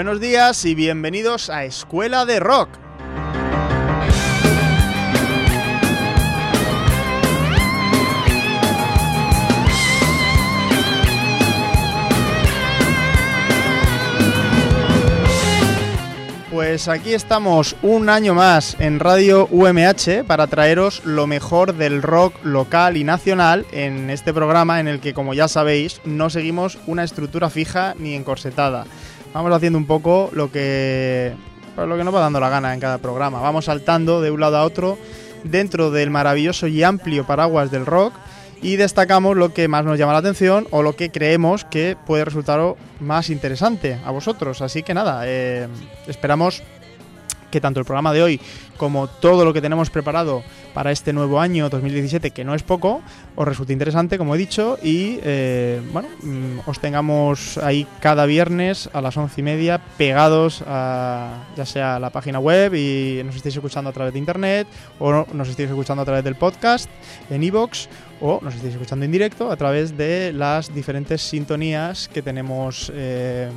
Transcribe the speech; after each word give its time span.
Buenos 0.00 0.18
días 0.18 0.64
y 0.64 0.74
bienvenidos 0.74 1.50
a 1.50 1.66
Escuela 1.66 2.24
de 2.24 2.40
Rock. 2.40 2.70
Pues 16.50 16.88
aquí 16.88 17.12
estamos 17.12 17.76
un 17.82 18.08
año 18.08 18.32
más 18.32 18.76
en 18.80 19.00
Radio 19.00 19.48
UMH 19.50 20.24
para 20.26 20.46
traeros 20.46 21.04
lo 21.04 21.26
mejor 21.26 21.74
del 21.74 22.00
rock 22.00 22.42
local 22.42 22.96
y 22.96 23.04
nacional 23.04 23.66
en 23.70 24.08
este 24.08 24.32
programa 24.32 24.80
en 24.80 24.88
el 24.88 25.00
que, 25.00 25.12
como 25.12 25.34
ya 25.34 25.46
sabéis, 25.46 26.00
no 26.06 26.30
seguimos 26.30 26.78
una 26.86 27.04
estructura 27.04 27.50
fija 27.50 27.94
ni 27.98 28.14
encorsetada. 28.14 28.86
Vamos 29.32 29.52
haciendo 29.52 29.78
un 29.78 29.86
poco 29.86 30.30
lo 30.32 30.50
que, 30.50 31.32
pues 31.76 31.88
lo 31.88 31.96
que 31.96 32.04
nos 32.04 32.14
va 32.14 32.20
dando 32.20 32.40
la 32.40 32.48
gana 32.48 32.74
en 32.74 32.80
cada 32.80 32.98
programa. 32.98 33.40
Vamos 33.40 33.66
saltando 33.66 34.20
de 34.20 34.30
un 34.30 34.40
lado 34.40 34.56
a 34.56 34.64
otro 34.64 34.98
dentro 35.44 35.90
del 35.90 36.10
maravilloso 36.10 36.66
y 36.66 36.82
amplio 36.82 37.26
paraguas 37.26 37.70
del 37.70 37.86
rock 37.86 38.12
y 38.62 38.76
destacamos 38.76 39.36
lo 39.36 39.54
que 39.54 39.68
más 39.68 39.84
nos 39.84 39.98
llama 39.98 40.12
la 40.12 40.18
atención 40.18 40.66
o 40.70 40.82
lo 40.82 40.96
que 40.96 41.10
creemos 41.10 41.64
que 41.64 41.96
puede 42.06 42.24
resultar 42.24 42.60
más 42.98 43.30
interesante 43.30 43.98
a 44.04 44.10
vosotros. 44.10 44.60
Así 44.62 44.82
que 44.82 44.94
nada, 44.94 45.22
eh, 45.24 45.68
esperamos 46.06 46.62
que 47.50 47.60
tanto 47.60 47.80
el 47.80 47.86
programa 47.86 48.12
de 48.12 48.22
hoy 48.22 48.40
como 48.76 49.08
todo 49.08 49.44
lo 49.44 49.52
que 49.52 49.60
tenemos 49.60 49.90
preparado 49.90 50.42
para 50.72 50.90
este 50.90 51.12
nuevo 51.12 51.40
año 51.40 51.68
2017, 51.68 52.30
que 52.30 52.44
no 52.44 52.54
es 52.54 52.62
poco, 52.62 53.02
os 53.36 53.46
resulte 53.46 53.72
interesante, 53.72 54.18
como 54.18 54.34
he 54.34 54.38
dicho, 54.38 54.78
y 54.82 55.18
eh, 55.22 55.82
bueno, 55.92 56.08
mm, 56.22 56.60
os 56.66 56.80
tengamos 56.80 57.58
ahí 57.58 57.86
cada 58.00 58.24
viernes 58.26 58.88
a 58.92 59.00
las 59.00 59.16
once 59.16 59.40
y 59.40 59.44
media 59.44 59.80
pegados 59.98 60.62
a 60.66 61.44
ya 61.56 61.66
sea 61.66 61.98
la 61.98 62.10
página 62.10 62.38
web 62.38 62.74
y 62.74 63.22
nos 63.24 63.36
estéis 63.36 63.56
escuchando 63.56 63.90
a 63.90 63.92
través 63.92 64.12
de 64.12 64.18
internet 64.18 64.66
o 64.98 65.26
nos 65.32 65.48
estéis 65.48 65.68
escuchando 65.68 66.02
a 66.02 66.04
través 66.04 66.24
del 66.24 66.36
podcast 66.36 66.88
en 67.28 67.42
iVoox 67.42 67.88
o 68.20 68.40
nos 68.42 68.54
estéis 68.54 68.74
escuchando 68.74 69.04
en 69.04 69.12
directo 69.12 69.50
a 69.50 69.56
través 69.56 69.96
de 69.96 70.32
las 70.32 70.74
diferentes 70.74 71.22
sintonías 71.22 72.08
que 72.08 72.22
tenemos 72.22 72.90
eh, 72.94 73.48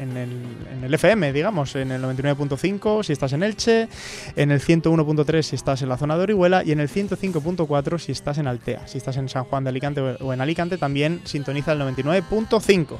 en, 0.00 0.16
el, 0.16 0.30
en, 0.72 0.84
el, 0.84 0.94
FM, 0.94 1.32
digamos, 1.32 1.74
en 1.76 1.90
el 1.92 2.02
99.5 2.02 3.02
si 3.02 3.12
estás 3.12 3.32
en 3.32 3.42
Elche, 3.42 3.88
en 4.36 4.50
el 4.50 4.60
101.3 4.60 5.42
si 5.42 5.56
estás 5.56 5.82
en 5.82 5.88
la 5.88 5.96
zona 5.96 6.16
de 6.16 6.22
Orihuela 6.22 6.64
y 6.64 6.72
en 6.72 6.80
el 6.80 6.88
105.4 6.88 7.98
si 7.98 8.12
estás 8.12 8.38
en 8.38 8.46
Altea. 8.46 8.86
Si 8.86 8.98
estás 8.98 9.16
en 9.16 9.28
San 9.28 9.44
Juan 9.44 9.64
de 9.64 9.70
Alicante 9.70 10.00
o 10.00 10.32
en 10.32 10.40
Alicante 10.40 10.78
también 10.78 11.20
sintoniza 11.24 11.72
el 11.72 11.80
99.5. 11.80 12.96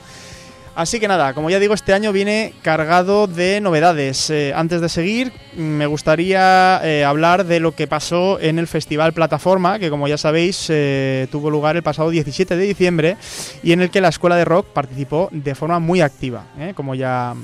Así 0.80 0.98
que 0.98 1.08
nada, 1.08 1.34
como 1.34 1.50
ya 1.50 1.58
digo, 1.58 1.74
este 1.74 1.92
año 1.92 2.10
viene 2.10 2.54
cargado 2.62 3.26
de 3.26 3.60
novedades. 3.60 4.30
Eh, 4.30 4.54
antes 4.56 4.80
de 4.80 4.88
seguir, 4.88 5.30
me 5.54 5.84
gustaría 5.84 6.80
eh, 6.82 7.04
hablar 7.04 7.44
de 7.44 7.60
lo 7.60 7.72
que 7.72 7.86
pasó 7.86 8.40
en 8.40 8.58
el 8.58 8.66
Festival 8.66 9.12
Plataforma, 9.12 9.78
que 9.78 9.90
como 9.90 10.08
ya 10.08 10.16
sabéis 10.16 10.68
eh, 10.70 11.28
tuvo 11.30 11.50
lugar 11.50 11.76
el 11.76 11.82
pasado 11.82 12.08
17 12.08 12.56
de 12.56 12.64
diciembre 12.66 13.18
y 13.62 13.72
en 13.72 13.82
el 13.82 13.90
que 13.90 14.00
la 14.00 14.08
Escuela 14.08 14.36
de 14.36 14.46
Rock 14.46 14.68
participó 14.68 15.28
de 15.32 15.54
forma 15.54 15.80
muy 15.80 16.00
activa, 16.00 16.46
como 16.74 16.94
ya 16.94 17.34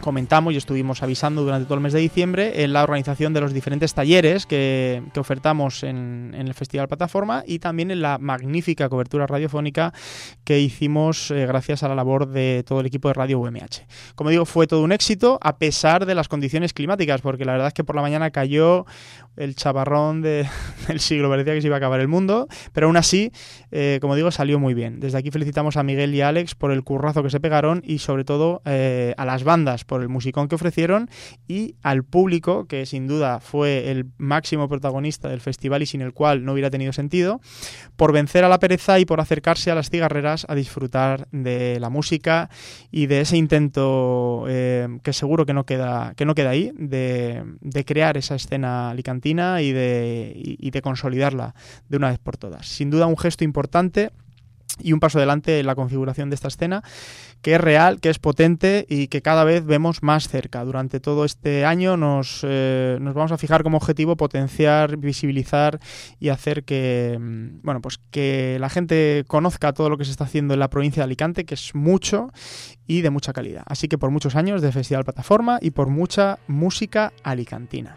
comentamos 0.00 0.54
y 0.54 0.56
estuvimos 0.56 1.02
avisando 1.02 1.42
durante 1.42 1.66
todo 1.66 1.74
el 1.74 1.80
mes 1.80 1.92
de 1.92 2.00
diciembre 2.00 2.62
en 2.62 2.72
la 2.72 2.82
organización 2.82 3.32
de 3.32 3.40
los 3.40 3.52
diferentes 3.52 3.94
talleres 3.94 4.46
que, 4.46 5.02
ofertamos 5.16 5.82
en, 5.82 6.34
el 6.34 6.54
Festival 6.54 6.88
Plataforma 6.88 7.42
y 7.46 7.58
también 7.58 7.90
en 7.90 8.02
la 8.02 8.18
magnífica 8.18 8.88
cobertura 8.88 9.26
radiofónica 9.26 9.92
que 10.44 10.60
hicimos 10.60 11.30
eh, 11.30 11.46
gracias 11.46 11.82
a 11.82 11.88
la 11.88 11.94
labor 11.94 12.28
de 12.28 12.64
todo 12.66 12.80
el 12.80 12.86
equipo 12.86 13.08
de 13.08 13.14
Radio 13.14 13.38
UMH. 13.40 13.86
Como 14.14 14.30
digo, 14.30 14.44
fue 14.44 14.66
todo 14.66 14.82
un 14.82 14.92
éxito 14.92 15.38
a 15.42 15.58
pesar 15.58 16.06
de 16.06 16.14
las 16.14 16.28
condiciones 16.28 16.72
climáticas, 16.72 17.20
porque 17.20 17.44
la 17.44 17.52
verdad 17.52 17.68
es 17.68 17.74
que 17.74 17.84
por 17.84 17.96
la 17.96 18.02
mañana 18.02 18.30
cayó 18.30 18.86
el 19.36 19.54
chaparrón 19.54 20.22
del 20.22 20.46
siglo, 20.98 21.28
parecía 21.28 21.54
que 21.54 21.60
se 21.60 21.66
iba 21.68 21.76
a 21.76 21.78
acabar 21.78 22.00
el 22.00 22.08
mundo, 22.08 22.48
pero 22.72 22.86
aún 22.86 22.96
así, 22.96 23.32
eh, 23.70 23.98
como 24.00 24.14
digo, 24.14 24.30
salió 24.30 24.58
muy 24.58 24.74
bien. 24.74 25.00
Desde 25.00 25.18
aquí 25.18 25.30
felicitamos 25.30 25.76
a 25.76 25.82
Miguel 25.82 26.14
y 26.14 26.20
a 26.20 26.28
Alex 26.28 26.54
por 26.54 26.70
el 26.70 26.82
currazo 26.84 27.22
que 27.22 27.30
se 27.30 27.40
pegaron 27.40 27.82
y 27.84 27.98
sobre 27.98 28.24
todo 28.24 28.62
eh, 28.64 29.14
a 29.16 29.24
las 29.24 29.44
bandas 29.44 29.84
por 29.86 30.02
el 30.02 30.08
musicón 30.08 30.48
que 30.48 30.54
ofrecieron 30.54 31.08
y 31.48 31.76
al 31.82 32.04
público, 32.04 32.66
que 32.66 32.86
sin 32.86 33.06
duda 33.06 33.40
fue 33.40 33.90
el 33.90 34.06
máximo 34.18 34.68
protagonista 34.68 35.28
del 35.28 35.40
festival 35.40 35.82
y 35.82 35.86
sin 35.86 36.00
el 36.00 36.12
cual 36.12 36.44
no 36.44 36.52
hubiera 36.52 36.70
tenido 36.70 36.92
sentido, 36.92 37.40
por 37.96 38.12
vencer 38.12 38.44
a 38.44 38.48
la 38.48 38.58
pereza 38.58 38.98
y 38.98 39.04
por 39.04 39.20
acercarse 39.20 39.70
a 39.70 39.74
las 39.74 39.90
cigarreras 39.90 40.46
a 40.48 40.54
disfrutar 40.54 41.28
de 41.32 41.78
la 41.80 41.90
música 41.90 42.50
y 42.90 43.06
de 43.06 43.20
ese 43.20 43.36
intento 43.36 44.44
eh, 44.48 44.88
que 45.02 45.12
seguro 45.12 45.46
que 45.46 45.54
no 45.54 45.64
queda, 45.64 46.14
que 46.16 46.24
no 46.24 46.34
queda 46.34 46.50
ahí, 46.50 46.72
de, 46.76 47.44
crear 47.86 48.16
esa 48.16 48.34
escena 48.34 48.90
alicantina 48.90 49.62
y 49.62 49.72
de 49.72 50.80
consolidarla 50.82 51.54
de 51.88 51.96
una 51.96 52.10
vez 52.10 52.18
por 52.18 52.36
todas. 52.36 52.66
Sin 52.66 52.90
duda 52.90 53.06
un 53.06 53.16
gesto 53.16 53.44
importante 53.44 54.10
y 54.78 54.92
un 54.92 55.00
paso 55.00 55.18
adelante 55.18 55.60
en 55.60 55.66
la 55.66 55.74
configuración 55.74 56.30
de 56.30 56.34
esta 56.34 56.48
escena, 56.48 56.82
que 57.42 57.54
es 57.54 57.60
real, 57.60 58.00
que 58.00 58.10
es 58.10 58.18
potente 58.18 58.86
y 58.88 59.08
que 59.08 59.22
cada 59.22 59.44
vez 59.44 59.64
vemos 59.64 60.02
más 60.02 60.28
cerca. 60.28 60.64
Durante 60.64 61.00
todo 61.00 61.24
este 61.24 61.64
año 61.64 61.96
nos, 61.96 62.40
eh, 62.42 62.98
nos 63.00 63.14
vamos 63.14 63.32
a 63.32 63.38
fijar 63.38 63.62
como 63.62 63.78
objetivo 63.78 64.16
potenciar, 64.16 64.96
visibilizar 64.96 65.78
y 66.18 66.28
hacer 66.28 66.64
que, 66.64 67.16
mm, 67.18 67.62
bueno, 67.62 67.80
pues 67.80 67.98
que 68.10 68.58
la 68.60 68.68
gente 68.68 69.24
conozca 69.26 69.72
todo 69.72 69.88
lo 69.88 69.96
que 69.96 70.04
se 70.04 70.10
está 70.10 70.24
haciendo 70.24 70.54
en 70.54 70.60
la 70.60 70.68
provincia 70.68 71.00
de 71.00 71.04
Alicante, 71.04 71.44
que 71.44 71.54
es 71.54 71.74
mucho 71.74 72.30
y 72.86 73.00
de 73.00 73.10
mucha 73.10 73.32
calidad. 73.32 73.62
Así 73.66 73.88
que 73.88 73.98
por 73.98 74.10
muchos 74.10 74.36
años 74.36 74.62
de 74.62 74.72
Festival 74.72 75.04
Plataforma 75.04 75.58
y 75.60 75.70
por 75.70 75.88
mucha 75.88 76.38
música 76.48 77.12
alicantina. 77.22 77.96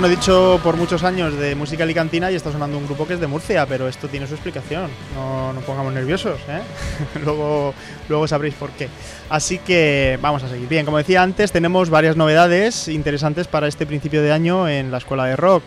Bueno, 0.00 0.14
he 0.14 0.16
dicho 0.16 0.58
por 0.64 0.78
muchos 0.78 1.04
años 1.04 1.36
de 1.36 1.54
música 1.54 1.82
alicantina 1.82 2.32
y 2.32 2.34
está 2.34 2.50
sonando 2.50 2.78
un 2.78 2.86
grupo 2.86 3.06
que 3.06 3.12
es 3.12 3.20
de 3.20 3.26
Murcia, 3.26 3.66
pero 3.66 3.86
esto 3.86 4.08
tiene 4.08 4.26
su 4.26 4.32
explicación. 4.32 4.90
No 5.14 5.52
nos 5.52 5.62
pongamos 5.64 5.92
nerviosos, 5.92 6.40
¿eh? 6.48 6.62
luego, 7.22 7.74
luego 8.08 8.26
sabréis 8.26 8.54
por 8.54 8.70
qué. 8.70 8.88
Así 9.28 9.58
que 9.58 10.18
vamos 10.22 10.42
a 10.42 10.48
seguir. 10.48 10.68
Bien, 10.70 10.86
como 10.86 10.96
decía 10.96 11.22
antes, 11.22 11.52
tenemos 11.52 11.90
varias 11.90 12.16
novedades 12.16 12.88
interesantes 12.88 13.46
para 13.46 13.68
este 13.68 13.84
principio 13.84 14.22
de 14.22 14.32
año 14.32 14.70
en 14.70 14.90
la 14.90 14.96
Escuela 14.96 15.26
de 15.26 15.36
Rock. 15.36 15.64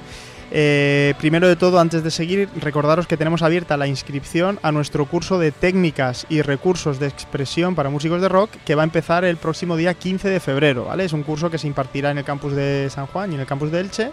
Eh, 0.55 1.15
primero 1.17 1.47
de 1.47 1.55
todo, 1.55 1.79
antes 1.79 2.03
de 2.03 2.11
seguir, 2.11 2.47
recordaros 2.55 3.07
que 3.07 3.17
tenemos 3.17 3.41
abierta 3.41 3.75
la 3.75 3.87
inscripción 3.87 4.59
a 4.61 4.71
nuestro 4.71 5.07
curso 5.07 5.39
de 5.39 5.51
técnicas 5.51 6.27
y 6.29 6.43
recursos 6.43 6.99
de 6.99 7.07
expresión 7.07 7.73
para 7.73 7.89
músicos 7.89 8.21
de 8.21 8.29
rock 8.29 8.51
que 8.63 8.75
va 8.75 8.83
a 8.83 8.85
empezar 8.85 9.25
el 9.25 9.37
próximo 9.37 9.75
día 9.77 9.95
15 9.95 10.29
de 10.29 10.39
febrero. 10.39 10.85
¿vale? 10.85 11.05
Es 11.05 11.13
un 11.13 11.23
curso 11.23 11.49
que 11.49 11.57
se 11.57 11.65
impartirá 11.65 12.11
en 12.11 12.19
el 12.19 12.23
campus 12.23 12.53
de 12.53 12.87
San 12.91 13.07
Juan 13.07 13.31
y 13.31 13.33
en 13.35 13.41
el 13.41 13.47
campus 13.47 13.71
de 13.71 13.79
Elche 13.79 14.11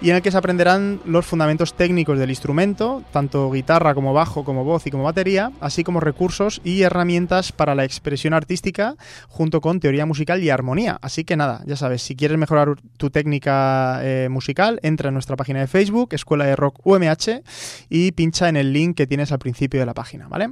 y 0.00 0.08
en 0.08 0.16
el 0.16 0.22
que 0.22 0.30
se 0.30 0.38
aprenderán 0.38 1.00
los 1.04 1.26
fundamentos 1.26 1.74
técnicos 1.74 2.18
del 2.18 2.30
instrumento, 2.30 3.02
tanto 3.12 3.50
guitarra 3.50 3.94
como 3.94 4.14
bajo, 4.14 4.42
como 4.42 4.64
voz 4.64 4.86
y 4.86 4.90
como 4.90 5.04
batería, 5.04 5.52
así 5.60 5.84
como 5.84 6.00
recursos 6.00 6.62
y 6.64 6.80
herramientas 6.80 7.52
para 7.52 7.74
la 7.74 7.84
expresión 7.84 8.32
artística 8.32 8.96
junto 9.28 9.60
con 9.60 9.80
teoría 9.80 10.06
musical 10.06 10.42
y 10.42 10.48
armonía. 10.48 10.98
Así 11.02 11.24
que 11.24 11.36
nada, 11.36 11.62
ya 11.66 11.76
sabes, 11.76 12.00
si 12.00 12.16
quieres 12.16 12.38
mejorar 12.38 12.68
tu 12.96 13.10
técnica 13.10 14.00
eh, 14.02 14.28
musical, 14.30 14.80
entra 14.82 15.08
en 15.08 15.14
nuestra 15.14 15.36
página 15.36 15.60
de 15.60 15.73
Facebook, 15.74 16.10
Escuela 16.14 16.44
de 16.44 16.54
Rock 16.54 16.86
UMH, 16.86 17.42
y 17.88 18.12
pincha 18.12 18.48
en 18.48 18.54
el 18.54 18.72
link 18.72 18.96
que 18.96 19.08
tienes 19.08 19.32
al 19.32 19.40
principio 19.40 19.80
de 19.80 19.86
la 19.86 19.92
página, 19.92 20.28
¿vale? 20.28 20.50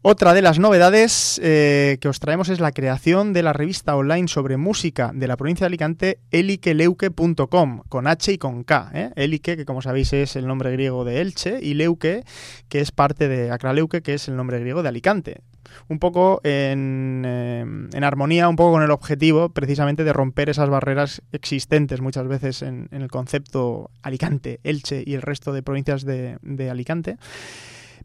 Otra 0.00 0.32
de 0.32 0.42
las 0.42 0.60
novedades 0.60 1.40
eh, 1.42 1.98
que 2.00 2.06
os 2.06 2.20
traemos 2.20 2.48
es 2.50 2.60
la 2.60 2.70
creación 2.70 3.32
de 3.32 3.42
la 3.42 3.52
revista 3.52 3.96
online 3.96 4.28
sobre 4.28 4.58
música 4.58 5.10
de 5.12 5.26
la 5.26 5.36
provincia 5.36 5.64
de 5.64 5.70
Alicante, 5.70 6.20
elikeleuke.com, 6.30 7.82
con 7.88 8.06
H 8.06 8.30
y 8.30 8.38
con 8.38 8.62
K. 8.62 8.92
¿eh? 8.94 9.10
Elike, 9.16 9.56
que 9.56 9.64
como 9.64 9.82
sabéis 9.82 10.12
es 10.12 10.36
el 10.36 10.46
nombre 10.46 10.70
griego 10.70 11.04
de 11.04 11.20
Elche, 11.20 11.58
y 11.60 11.74
Leuke, 11.74 12.22
que 12.68 12.80
es 12.80 12.92
parte 12.92 13.26
de 13.26 13.50
Acraleuque, 13.50 14.02
que 14.02 14.14
es 14.14 14.28
el 14.28 14.36
nombre 14.36 14.60
griego 14.60 14.84
de 14.84 14.88
Alicante 14.90 15.40
un 15.88 15.98
poco 15.98 16.40
en, 16.44 17.22
eh, 17.26 17.60
en, 17.60 18.04
armonía, 18.04 18.48
un 18.48 18.56
poco 18.56 18.72
con 18.72 18.82
el 18.82 18.90
objetivo 18.90 19.50
precisamente 19.50 20.04
de 20.04 20.12
romper 20.12 20.48
esas 20.48 20.68
barreras 20.68 21.22
existentes 21.32 22.00
muchas 22.00 22.26
veces 22.28 22.62
en, 22.62 22.88
el 22.92 23.08
concepto 23.08 23.90
Alicante, 24.02 24.60
Elche 24.62 25.02
y 25.06 25.14
el 25.14 25.22
resto 25.22 25.52
de 25.52 25.62
provincias 25.62 26.04
de, 26.04 26.38
Alicante. 26.70 27.16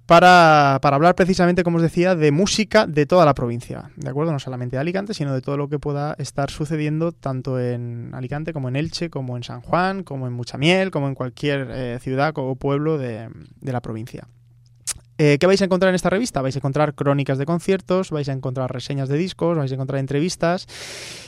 Para, 0.06 0.78
para, 0.81 0.98
hablar 0.98 1.16
precisamente, 1.16 1.63
como 1.63 1.78
os 1.78 1.84
decía, 1.84 2.16
de 2.16 2.31
música 2.31 2.86
de 2.86 3.07
toda 3.07 3.25
la 3.25 3.34
provincia, 3.34 3.90
¿de 3.96 4.10
acuerdo? 4.10 4.31
No 4.31 4.40
solamente 4.40 4.75
de 4.75 4.81
Alicante, 4.81 5.16
sino 5.16 5.34
de 5.34 5.42
todo 5.42 5.58
lo 5.58 5.68
que 5.68 5.80
pueda 5.80 6.16
estar 6.19 6.51
sucediendo 6.51 7.12
tanto 7.12 7.60
en 7.60 8.12
Alicante 8.13 8.54
como 8.54 8.69
en 8.69 8.75
Elche, 8.75 9.10
como 9.10 9.36
en 9.36 9.44
San 9.44 9.62
Juan, 9.62 10.04
como 10.04 10.28
en 10.28 10.34
Muchamiel, 10.34 10.92
como 10.92 11.08
en 11.08 11.16
cualquier 11.16 11.69
eh, 11.72 12.00
ciudad 12.01 12.34
o 12.36 12.56
pueblo 12.56 13.00
de 13.00 13.30
la 13.62 13.81
provincia. 13.81 14.28
Eh, 15.18 15.38
¿Qué 15.40 15.48
vais 15.48 15.62
a 15.62 15.66
encontrar 15.66 15.90
en 15.90 15.96
esta 15.96 16.10
revista? 16.10 16.42
Vais 16.42 16.56
a 16.56 16.60
encontrar 16.60 16.94
crónicas 16.94 17.38
de 17.38 17.46
conciertos, 17.46 18.12
vais 18.12 18.28
a 18.28 18.34
encontrar 18.34 18.74
reseñas 18.74 19.08
de 19.08 19.18
discos, 19.18 19.58
vais 19.58 19.72
a 19.72 19.76
encontrar 19.76 20.00
entrevistas 20.00 20.68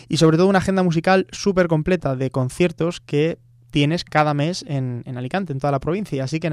y 0.09 0.17
sobre 0.17 0.37
todo 0.37 0.47
una 0.47 0.59
agenda 0.59 0.83
musical 0.83 1.25
súper 1.31 1.67
completa 1.67 2.15
de 2.15 2.29
conciertos 2.29 2.99
que 2.99 3.37
tienes 3.71 4.03
cada 4.03 4.33
mes 4.33 4.63
en, 4.67 5.03
Alicante, 5.15 5.53
en 5.53 5.59
toda 5.59 5.71
la 5.71 5.79
provincia. 5.79 6.23
Así 6.23 6.39
que 6.39 6.51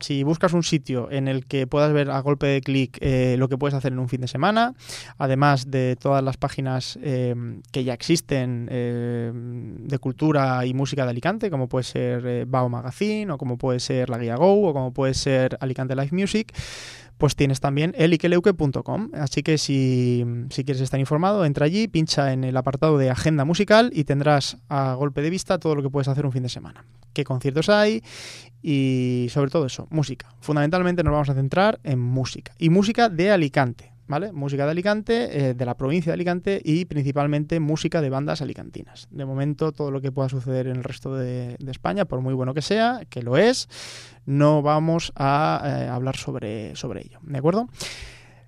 si 0.00 0.22
buscas 0.22 0.52
un 0.52 0.62
sitio 0.62 1.10
en 1.10 1.28
el 1.28 1.46
que 1.46 1.66
puedas 1.66 1.92
ver 1.92 2.10
a 2.10 2.20
golpe 2.20 2.46
de 2.46 2.60
clic 2.60 2.98
eh, 3.00 3.36
lo 3.38 3.48
que 3.48 3.58
puedes 3.58 3.74
hacer 3.74 3.92
en 3.92 3.98
un 3.98 4.08
fin 4.08 4.20
de 4.20 4.28
semana, 4.28 4.74
además 5.18 5.70
de 5.70 5.96
todas 5.96 6.22
las 6.22 6.36
páginas 6.36 6.98
eh, 7.02 7.34
que 7.72 7.84
ya 7.84 7.94
existen 7.94 8.68
eh, 8.70 9.30
de 9.34 9.98
cultura 9.98 10.64
y 10.66 10.74
música 10.74 11.04
de 11.04 11.10
Alicante, 11.10 11.50
como 11.50 11.68
puede 11.68 11.84
ser 11.84 12.46
Bao 12.46 12.68
Magazine, 12.68 13.30
o 13.32 13.38
como 13.38 13.58
puede 13.58 13.80
ser 13.80 14.10
La 14.10 14.18
Guía 14.18 14.36
Go, 14.36 14.68
o 14.68 14.72
como 14.72 14.92
puede 14.92 15.14
ser 15.14 15.56
Alicante 15.60 15.94
Live 15.94 16.10
Music, 16.12 16.52
pues 17.18 17.36
tienes 17.36 17.60
también 17.60 17.94
elikeleuke.com. 17.96 19.10
Así 19.14 19.42
que 19.42 19.58
si, 19.58 20.24
quieres 20.50 20.80
estar 20.80 21.00
informado, 21.00 21.44
entra 21.44 21.66
allí, 21.66 21.88
pincha 21.88 22.32
en 22.32 22.44
el 22.44 22.56
apartado 22.56 22.98
de 22.98 23.10
agenda 23.10 23.44
musical 23.44 23.90
y 23.92 24.04
tendrás 24.04 24.58
a 24.68 24.94
golpe 24.94 25.22
de 25.22 25.30
vista 25.30 25.58
todo 25.58 25.74
lo 25.74 25.82
que 25.82 25.90
puedes 25.90 26.08
hacer 26.08 26.26
un 26.26 26.32
fin 26.32 26.42
de 26.42 26.48
semana. 26.48 26.84
Qué 27.12 27.24
conciertos 27.24 27.68
hay 27.68 28.02
y 28.62 29.28
sobre 29.30 29.50
todo 29.50 29.66
eso, 29.66 29.86
música. 29.90 30.34
Fundamentalmente 30.40 31.02
nos 31.02 31.12
vamos 31.12 31.30
a 31.30 31.34
centrar 31.34 31.80
en 31.82 31.98
música. 31.98 32.52
Y 32.58 32.68
música 32.68 33.08
de 33.08 33.30
Alicante. 33.30 33.95
¿Vale? 34.06 34.32
Música 34.32 34.64
de 34.64 34.70
Alicante, 34.70 35.48
eh, 35.48 35.54
de 35.54 35.66
la 35.66 35.76
provincia 35.76 36.10
de 36.10 36.14
Alicante 36.14 36.60
y 36.64 36.84
principalmente 36.84 37.60
música 37.60 38.00
de 38.00 38.10
bandas 38.10 38.42
alicantinas. 38.42 39.08
De 39.10 39.24
momento, 39.24 39.72
todo 39.72 39.90
lo 39.90 40.00
que 40.00 40.12
pueda 40.12 40.28
suceder 40.28 40.66
en 40.66 40.76
el 40.76 40.84
resto 40.84 41.14
de, 41.14 41.56
España, 41.68 42.04
por 42.04 42.20
muy 42.20 42.34
bueno 42.34 42.54
que 42.54 42.62
sea, 42.62 43.00
que 43.08 43.22
lo 43.22 43.36
es, 43.36 43.68
no 44.24 44.62
vamos 44.62 45.12
a 45.16 45.62
eh, 45.64 45.88
hablar 45.88 46.16
sobre, 46.16 46.74
sobre 46.76 47.02
ello, 47.02 47.18
¿de 47.22 47.38
acuerdo? 47.38 47.68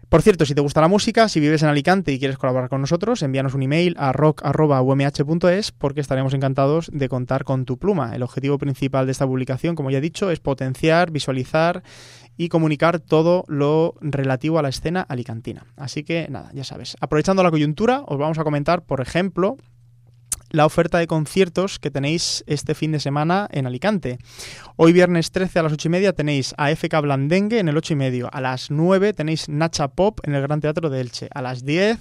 Por 0.08 0.22
cierto, 0.22 0.46
si 0.46 0.54
te 0.54 0.62
gusta 0.62 0.80
la 0.80 0.88
música, 0.88 1.28
si 1.28 1.38
vives 1.38 1.62
en 1.62 1.68
Alicante 1.68 2.12
y 2.12 2.18
quieres 2.18 2.38
colaborar 2.38 2.70
con 2.70 2.80
nosotros, 2.80 3.22
envíanos 3.22 3.52
un 3.52 3.62
email 3.62 3.94
a 3.98 4.12
rock.umh.es 4.12 5.72
porque 5.72 6.00
estaremos 6.00 6.32
encantados 6.32 6.90
de 6.94 7.10
contar 7.10 7.44
con 7.44 7.66
tu 7.66 7.76
pluma. 7.76 8.16
El 8.16 8.22
objetivo 8.22 8.56
principal 8.56 9.04
de 9.04 9.12
esta 9.12 9.26
publicación, 9.26 9.74
como 9.74 9.90
ya 9.90 9.98
he 9.98 10.00
dicho, 10.00 10.30
es 10.30 10.40
potenciar, 10.40 11.10
visualizar 11.10 11.82
y 12.38 12.48
comunicar 12.48 13.00
todo 13.00 13.44
lo 13.48 13.96
relativo 14.00 14.58
a 14.58 14.62
la 14.62 14.70
escena 14.70 15.02
alicantina. 15.02 15.66
Así 15.76 16.04
que 16.04 16.26
nada, 16.30 16.50
ya 16.54 16.64
sabes. 16.64 16.96
Aprovechando 17.00 17.42
la 17.42 17.50
coyuntura, 17.50 18.02
os 18.06 18.16
vamos 18.16 18.38
a 18.38 18.44
comentar, 18.44 18.86
por 18.86 19.02
ejemplo, 19.02 19.58
la 20.50 20.66
oferta 20.66 20.98
de 20.98 21.06
conciertos 21.06 21.78
que 21.78 21.90
tenéis 21.90 22.44
este 22.46 22.74
fin 22.74 22.92
de 22.92 23.00
semana 23.00 23.48
en 23.50 23.66
Alicante. 23.66 24.18
Hoy 24.76 24.92
viernes 24.92 25.30
13 25.30 25.58
a 25.58 25.62
las 25.62 25.72
8 25.72 25.88
y 25.88 25.90
media 25.90 26.12
tenéis 26.12 26.54
a 26.56 26.74
FK 26.74 27.00
Blandengue 27.02 27.58
en 27.58 27.68
el 27.68 27.76
8 27.76 27.92
y 27.92 27.96
medio. 27.96 28.28
A 28.32 28.40
las 28.40 28.70
9 28.70 29.12
tenéis 29.12 29.48
Nacha 29.48 29.88
Pop 29.88 30.20
en 30.22 30.34
el 30.34 30.42
Gran 30.42 30.60
Teatro 30.60 30.90
de 30.90 31.00
Elche. 31.00 31.28
A 31.34 31.42
las 31.42 31.64
10 31.64 31.98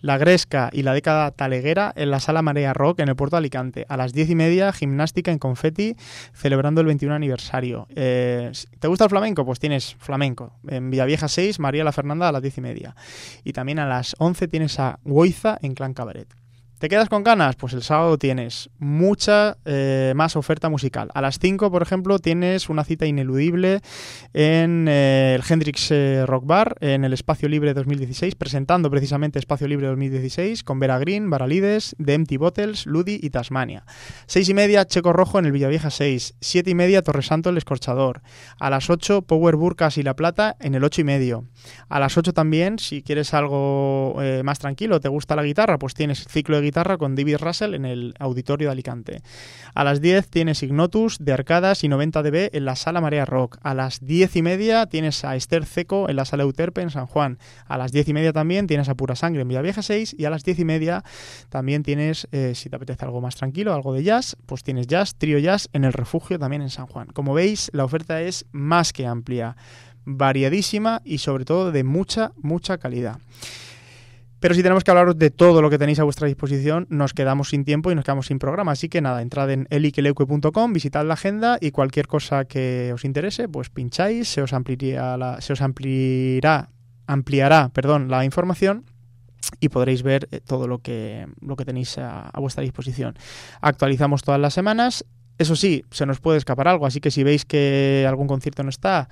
La 0.00 0.18
Gresca 0.18 0.70
y 0.72 0.82
la 0.82 0.94
década 0.94 1.30
taleguera 1.30 1.92
en 1.96 2.10
la 2.10 2.20
Sala 2.20 2.42
Marea 2.42 2.72
Rock 2.72 3.00
en 3.00 3.08
el 3.08 3.16
Puerto 3.16 3.36
Alicante. 3.36 3.84
A 3.88 3.96
las 3.96 4.12
10 4.12 4.30
y 4.30 4.34
media 4.34 4.72
Gimnástica 4.72 5.30
en 5.30 5.38
Confetti 5.38 5.96
celebrando 6.32 6.80
el 6.80 6.86
21 6.86 7.14
aniversario. 7.14 7.86
Eh, 7.94 8.52
¿Te 8.78 8.88
gusta 8.88 9.04
el 9.04 9.10
flamenco? 9.10 9.44
Pues 9.44 9.58
tienes 9.58 9.96
flamenco. 9.98 10.54
En 10.68 10.90
Villavieja 10.90 11.28
6 11.28 11.58
María 11.58 11.84
la 11.84 11.92
Fernanda 11.92 12.28
a 12.28 12.32
las 12.32 12.42
10 12.42 12.58
y 12.58 12.60
media. 12.60 12.96
Y 13.44 13.52
también 13.52 13.78
a 13.78 13.86
las 13.86 14.14
11 14.18 14.48
tienes 14.48 14.78
a 14.78 14.98
Goiza 15.04 15.58
en 15.62 15.74
Clan 15.74 15.94
Cabaret. 15.94 16.39
¿Te 16.80 16.88
quedas 16.88 17.10
con 17.10 17.22
ganas? 17.22 17.56
Pues 17.56 17.74
el 17.74 17.82
sábado 17.82 18.16
tienes 18.16 18.70
mucha 18.78 19.58
eh, 19.66 20.14
más 20.16 20.34
oferta 20.34 20.70
musical. 20.70 21.10
A 21.12 21.20
las 21.20 21.38
5, 21.38 21.70
por 21.70 21.82
ejemplo, 21.82 22.18
tienes 22.18 22.70
una 22.70 22.84
cita 22.84 23.04
ineludible 23.04 23.82
en 24.32 24.86
eh, 24.88 25.34
el 25.34 25.42
Hendrix 25.46 25.90
eh, 25.90 26.24
Rock 26.24 26.46
Bar, 26.46 26.78
en 26.80 27.04
el 27.04 27.12
Espacio 27.12 27.50
Libre 27.50 27.74
2016, 27.74 28.34
presentando 28.34 28.90
precisamente 28.90 29.38
Espacio 29.38 29.68
Libre 29.68 29.88
2016 29.88 30.64
con 30.64 30.80
Vera 30.80 30.98
Green, 30.98 31.28
Baralides, 31.28 31.94
The 32.02 32.14
Empty 32.14 32.38
Bottles, 32.38 32.86
Ludi 32.86 33.20
y 33.22 33.28
Tasmania. 33.28 33.84
6 34.24 34.48
y 34.48 34.54
media, 34.54 34.86
Checo 34.86 35.12
Rojo 35.12 35.38
en 35.38 35.44
el 35.44 35.52
Villavieja 35.52 35.90
6. 35.90 36.36
7 36.40 36.70
y 36.70 36.74
media, 36.74 37.02
Torresanto 37.02 37.50
el 37.50 37.58
Escorchador. 37.58 38.22
A 38.58 38.70
las 38.70 38.88
8, 38.88 39.20
Power 39.20 39.56
Burkas 39.56 39.98
y 39.98 40.02
La 40.02 40.16
Plata 40.16 40.56
en 40.60 40.74
el 40.74 40.82
8 40.82 41.02
y 41.02 41.04
medio. 41.04 41.44
A 41.90 42.00
las 42.00 42.16
8 42.16 42.32
también, 42.32 42.78
si 42.78 43.02
quieres 43.02 43.34
algo 43.34 44.16
más 44.44 44.60
tranquilo, 44.60 44.98
te 44.98 45.10
gusta 45.10 45.36
la 45.36 45.42
guitarra, 45.42 45.78
pues 45.78 45.92
tienes 45.92 46.24
ciclo 46.26 46.56
de 46.56 46.62
guitarra 46.62 46.69
con 46.98 47.16
David 47.16 47.38
Russell 47.38 47.74
en 47.74 47.84
el 47.84 48.14
Auditorio 48.18 48.68
de 48.68 48.72
Alicante. 48.72 49.22
A 49.74 49.84
las 49.84 50.00
10 50.00 50.28
tienes 50.28 50.62
Ignotus 50.62 51.18
de 51.18 51.32
Arcadas 51.32 51.84
y 51.84 51.88
90 51.88 52.22
dB 52.22 52.50
en 52.52 52.64
la 52.64 52.76
Sala 52.76 53.00
Marea 53.00 53.24
Rock. 53.24 53.58
A 53.62 53.74
las 53.74 54.04
10 54.04 54.36
y 54.36 54.42
media 54.42 54.86
tienes 54.86 55.24
a 55.24 55.36
Esther 55.36 55.66
Ceco 55.66 56.08
en 56.08 56.16
la 56.16 56.24
Sala 56.24 56.44
Euterpe 56.44 56.80
en 56.80 56.90
San 56.90 57.06
Juan. 57.06 57.38
A 57.66 57.76
las 57.76 57.92
10 57.92 58.08
y 58.08 58.12
media 58.12 58.32
también 58.32 58.66
tienes 58.66 58.88
a 58.88 58.94
Pura 58.94 59.16
Sangre 59.16 59.42
en 59.42 59.48
Villavieja 59.48 59.82
6 59.82 60.14
y 60.16 60.24
a 60.24 60.30
las 60.30 60.44
10 60.44 60.60
y 60.60 60.64
media 60.64 61.04
también 61.48 61.82
tienes, 61.82 62.28
eh, 62.32 62.52
si 62.54 62.70
te 62.70 62.76
apetece 62.76 63.04
algo 63.04 63.20
más 63.20 63.34
tranquilo, 63.34 63.74
algo 63.74 63.92
de 63.92 64.02
jazz, 64.02 64.36
pues 64.46 64.62
tienes 64.62 64.86
jazz, 64.86 65.16
trío 65.16 65.38
jazz 65.38 65.68
en 65.72 65.84
el 65.84 65.92
refugio 65.92 66.38
también 66.38 66.62
en 66.62 66.70
San 66.70 66.86
Juan. 66.86 67.08
Como 67.08 67.34
veis, 67.34 67.70
la 67.72 67.84
oferta 67.84 68.22
es 68.22 68.46
más 68.52 68.92
que 68.92 69.06
amplia 69.06 69.56
variadísima 70.04 71.02
y 71.04 71.18
sobre 71.18 71.44
todo 71.44 71.72
de 71.72 71.84
mucha, 71.84 72.32
mucha 72.36 72.78
calidad. 72.78 73.18
Pero 74.40 74.54
si 74.54 74.62
tenemos 74.62 74.84
que 74.84 74.90
hablaros 74.90 75.18
de 75.18 75.30
todo 75.30 75.60
lo 75.60 75.70
que 75.70 75.78
tenéis 75.78 76.00
a 76.00 76.04
vuestra 76.04 76.26
disposición, 76.26 76.86
nos 76.88 77.12
quedamos 77.12 77.50
sin 77.50 77.64
tiempo 77.64 77.92
y 77.92 77.94
nos 77.94 78.04
quedamos 78.04 78.26
sin 78.26 78.38
programa. 78.38 78.72
Así 78.72 78.88
que 78.88 79.00
nada, 79.00 79.20
entrad 79.20 79.50
en 79.50 79.66
elikeleuque.com, 79.70 80.72
visitad 80.72 81.04
la 81.04 81.14
agenda 81.14 81.58
y 81.60 81.70
cualquier 81.70 82.06
cosa 82.06 82.46
que 82.46 82.90
os 82.94 83.04
interese, 83.04 83.48
pues 83.48 83.68
pincháis, 83.68 84.28
se 84.28 84.42
os 84.42 84.52
ampliará, 84.54 85.16
la, 85.18 86.70
ampliará, 87.06 87.68
perdón, 87.68 88.08
la 88.08 88.24
información 88.24 88.84
y 89.58 89.68
podréis 89.68 90.02
ver 90.02 90.28
eh, 90.30 90.40
todo 90.40 90.66
lo 90.66 90.78
que, 90.78 91.26
lo 91.40 91.56
que 91.56 91.64
tenéis 91.64 91.98
a, 91.98 92.30
vuestra 92.38 92.62
disposición. 92.62 93.16
Actualizamos 93.60 94.22
todas 94.22 94.40
las 94.40 94.54
semanas. 94.54 95.04
Eso 95.38 95.56
sí, 95.56 95.84
se 95.90 96.06
nos 96.06 96.20
puede 96.20 96.38
escapar 96.38 96.68
algo, 96.68 96.86
así 96.86 97.00
que 97.00 97.10
si 97.10 97.24
veis 97.24 97.44
que 97.44 98.04
algún 98.06 98.26
concierto 98.26 98.62
no 98.62 98.68
está 98.68 99.08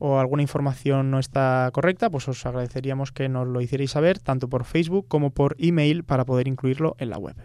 o 0.00 0.18
alguna 0.18 0.42
información 0.42 1.12
no 1.12 1.20
está 1.20 1.70
correcta, 1.72 2.10
pues 2.10 2.26
os 2.26 2.44
agradeceríamos 2.44 3.12
que 3.12 3.28
nos 3.28 3.46
lo 3.46 3.60
hicierais 3.60 3.92
saber 3.92 4.18
tanto 4.18 4.48
por 4.48 4.64
Facebook 4.64 5.06
como 5.06 5.30
por 5.30 5.54
email 5.58 6.02
para 6.02 6.24
poder 6.24 6.48
incluirlo 6.48 6.96
en 6.98 7.10
la 7.10 7.18
web. 7.18 7.36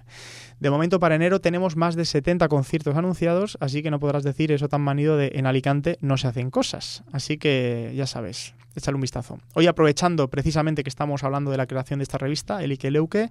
De 0.59 0.69
momento 0.69 0.99
para 0.99 1.15
enero 1.15 1.41
tenemos 1.41 1.75
más 1.75 1.95
de 1.95 2.05
70 2.05 2.47
conciertos 2.47 2.95
anunciados, 2.95 3.57
así 3.59 3.83
que 3.83 3.91
no 3.91 3.99
podrás 3.99 4.23
decir 4.23 4.53
eso 4.53 4.69
tan 4.69 4.81
manido 4.81 5.17
de 5.17 5.33
en 5.35 5.45
Alicante 5.45 5.97
no 5.99 6.17
se 6.17 6.27
hacen 6.27 6.49
cosas. 6.49 7.03
Así 7.11 7.37
que 7.37 7.91
ya 7.93 8.07
sabes, 8.07 8.55
échale 8.75 8.95
un 8.95 9.01
vistazo. 9.01 9.39
Hoy 9.53 9.67
aprovechando 9.67 10.29
precisamente 10.29 10.83
que 10.83 10.89
estamos 10.89 11.23
hablando 11.23 11.51
de 11.51 11.57
la 11.57 11.67
creación 11.67 11.99
de 11.99 12.03
esta 12.03 12.17
revista, 12.17 12.63
el 12.63 12.71
Ike 12.71 12.91
Leuke, 12.91 13.29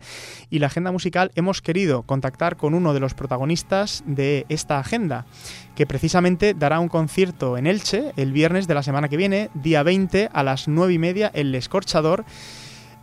y 0.51 0.59
la 0.59 0.67
agenda 0.67 0.93
musical, 0.93 1.31
hemos 1.35 1.63
querido 1.63 2.03
contactar 2.03 2.57
con 2.57 2.75
uno 2.75 2.95
de 2.95 3.01
los 3.01 3.15
protagonistas 3.15 4.03
de 4.07 4.47
esta 4.49 4.79
agenda, 4.79 5.27
que 5.75 5.87
precisamente 5.87 6.55
dará 6.55 6.79
un 6.81 6.89
concierto 6.89 7.57
en 7.57 7.67
Elche 7.67 8.13
el 8.17 8.33
viernes 8.33 8.67
de 8.67 8.75
la 8.75 8.83
semana 8.83 9.09
que 9.09 9.14
viene, 9.17 9.51
día 9.55 9.83
20 9.83 10.31
a 10.33 10.43
las 10.43 10.69
9 10.69 10.93
y 10.93 10.99
media, 10.99 11.31
El 11.35 11.55
Escorchador. 11.55 12.25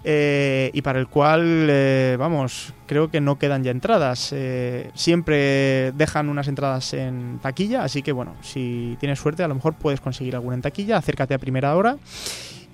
Eh, 0.03 0.71
y 0.73 0.81
para 0.81 0.99
el 0.99 1.07
cual, 1.07 1.67
eh, 1.69 2.15
vamos, 2.17 2.73
creo 2.87 3.11
que 3.11 3.21
no 3.21 3.37
quedan 3.37 3.63
ya 3.63 3.71
entradas. 3.71 4.31
Eh, 4.33 4.89
siempre 4.95 5.91
dejan 5.91 6.29
unas 6.29 6.47
entradas 6.47 6.93
en 6.93 7.39
taquilla, 7.41 7.83
así 7.83 8.01
que 8.01 8.11
bueno, 8.11 8.35
si 8.41 8.97
tienes 8.99 9.19
suerte, 9.19 9.43
a 9.43 9.47
lo 9.47 9.55
mejor 9.55 9.75
puedes 9.75 10.01
conseguir 10.01 10.35
alguna 10.35 10.55
en 10.55 10.61
taquilla, 10.61 10.97
acércate 10.97 11.33
a 11.33 11.37
primera 11.37 11.75
hora 11.75 11.97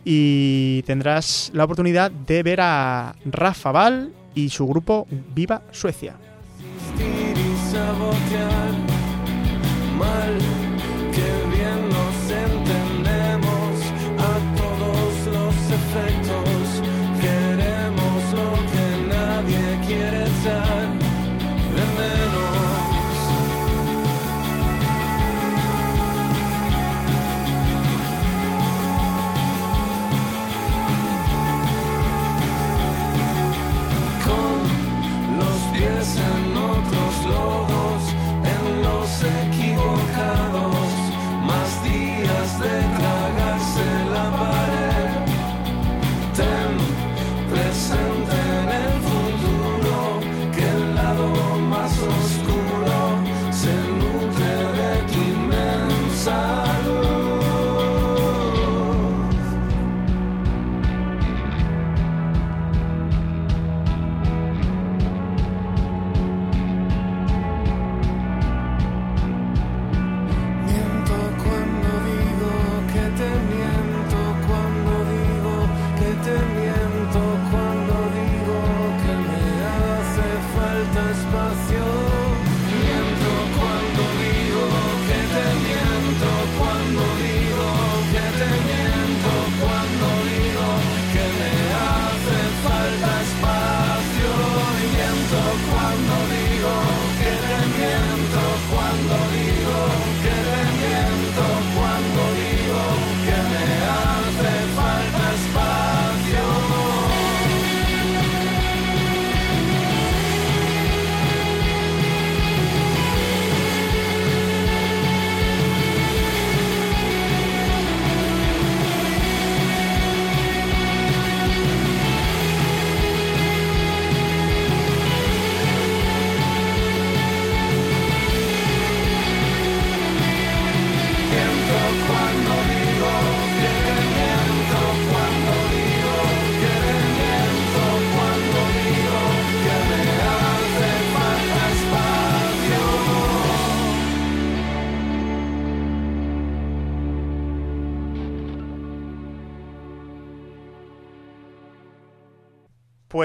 y 0.05 0.83
tendrás 0.83 1.51
la 1.53 1.65
oportunidad 1.65 2.11
de 2.11 2.43
ver 2.43 2.61
a 2.61 3.13
Rafa 3.25 3.73
Val 3.73 4.13
y 4.33 4.49
su 4.49 4.65
grupo 4.65 5.05
Viva 5.35 5.63
Suecia. 5.71 6.15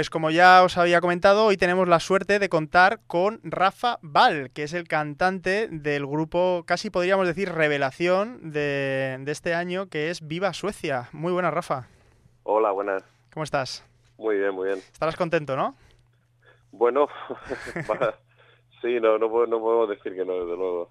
Pues 0.03 0.11
como 0.11 0.33
ya 0.33 0.65
os 0.65 0.79
había 0.79 1.01
comentado, 1.01 1.45
hoy 1.45 1.57
tenemos 1.57 1.87
la 1.87 2.01
suerte 2.01 2.41
de 2.41 2.49
contar 2.49 2.99
con 3.07 3.39
Rafa 3.45 4.01
Val, 4.03 4.51
que 4.51 4.65
es 4.65 4.73
el 4.73 4.89
cantante 4.89 5.69
del 5.69 6.09
grupo, 6.09 6.65
casi 6.67 6.91
podríamos 6.91 7.25
decir, 7.25 7.53
revelación 7.53 8.51
de, 8.51 9.23
este 9.29 9.55
año, 9.55 9.87
que 9.87 10.11
es 10.11 10.27
Viva 10.27 10.55
Suecia. 10.55 11.09
Muy 11.13 11.33
buenas, 11.33 11.55
Rafa. 11.55 11.87
Hola, 12.43 12.73
buenas. 12.73 13.05
¿Cómo 13.33 13.45
estás? 13.45 13.89
Muy 14.19 14.39
bien, 14.39 14.53
muy 14.53 14.67
bien. 14.67 14.79
Estarás 14.81 15.15
contento, 15.15 15.55
¿no? 15.55 15.77
Bueno, 16.73 17.07
sí, 18.83 19.01
no, 19.01 19.19
no, 19.19 19.29
no 19.47 19.61
podemos 19.61 19.89
decir 19.89 20.15
que 20.15 20.25
no, 20.25 20.35
desde 20.35 20.57
luego. 20.57 20.91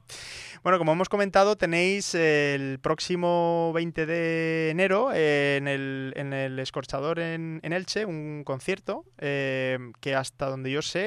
Bueno, 0.64 0.78
como 0.78 0.92
hemos 0.92 1.10
comentado, 1.10 1.56
tenéis 1.56 2.14
el 2.14 2.80
próximo 2.80 3.72
20 3.74 4.06
de 4.06 4.70
enero 4.70 5.12
en, 5.12 5.68
el, 5.68 6.14
en 6.16 6.34
el 6.34 6.60
Escorchador 6.60 7.18
en, 7.20 7.60
Elche 7.64 8.06
un 8.06 8.44
concierto 8.44 9.04
eh, 9.18 9.80
que 10.00 10.14
hasta 10.14 10.50
donde 10.50 10.72
yo 10.72 10.84
sé 10.84 11.02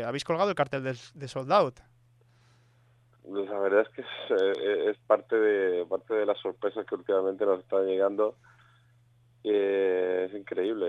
eh, 0.00 0.04
habéis 0.06 0.24
colgado 0.24 0.48
el 0.48 0.56
cartel 0.56 0.82
de, 0.82 0.96
de 1.14 1.28
Sold 1.28 1.52
Out. 1.52 1.80
Pues 3.22 3.50
la 3.50 3.58
verdad 3.58 3.82
es 3.82 3.88
que 3.90 4.00
es, 4.00 4.42
eh, 4.62 4.94
parte 5.06 5.36
de 5.36 5.84
parte 5.84 6.14
de 6.14 6.24
las 6.24 6.38
sorpresas 6.40 6.86
que 6.86 6.94
últimamente 6.94 7.44
nos 7.44 7.60
están 7.60 7.84
llegando. 7.86 8.36
es 9.44 10.32
increíble 10.32 10.86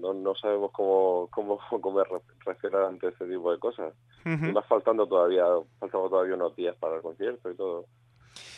no, 0.00 0.14
no 0.14 0.34
sabemos 0.34 0.70
cómo, 0.72 1.28
cómo, 1.30 1.58
cómo 1.80 2.02
reaccionar 2.44 2.82
ante 2.82 3.08
este 3.08 3.26
tipo 3.26 3.52
de 3.52 3.58
cosas. 3.58 3.94
Y 4.24 4.52
más 4.52 4.66
faltando 4.66 5.06
todavía, 5.06 5.44
faltamos 5.78 6.10
todavía 6.10 6.34
unos 6.34 6.54
días 6.54 6.76
para 6.76 6.96
el 6.96 7.02
concierto 7.02 7.50
y 7.50 7.56
todo. 7.56 7.86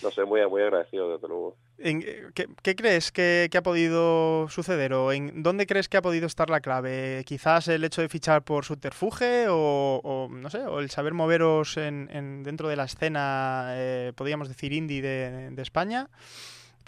No 0.02 0.10
sé, 0.10 0.24
muy, 0.24 0.46
muy 0.48 0.62
agradecido 0.62 1.12
desde 1.12 1.28
luego. 1.28 1.56
¿qué, 1.76 2.48
¿qué, 2.62 2.74
crees 2.74 3.12
que, 3.12 3.48
que, 3.50 3.58
ha 3.58 3.62
podido 3.62 4.48
suceder 4.48 4.94
o 4.94 5.12
en 5.12 5.42
dónde 5.42 5.66
crees 5.66 5.88
que 5.88 5.96
ha 5.96 6.02
podido 6.02 6.26
estar 6.26 6.50
la 6.50 6.60
clave? 6.60 7.22
¿Quizás 7.26 7.68
el 7.68 7.84
hecho 7.84 8.00
de 8.00 8.08
fichar 8.08 8.42
por 8.42 8.64
subterfuge 8.64 9.48
o, 9.48 10.00
o 10.02 10.28
no 10.30 10.50
sé, 10.50 10.66
o 10.66 10.80
el 10.80 10.90
saber 10.90 11.12
moveros 11.14 11.76
en, 11.76 12.08
en 12.12 12.42
dentro 12.42 12.68
de 12.68 12.76
la 12.76 12.84
escena, 12.84 13.68
eh, 13.74 14.12
podríamos 14.16 14.48
decir, 14.48 14.72
indie 14.72 15.02
de, 15.02 15.50
de 15.50 15.62
España? 15.62 16.08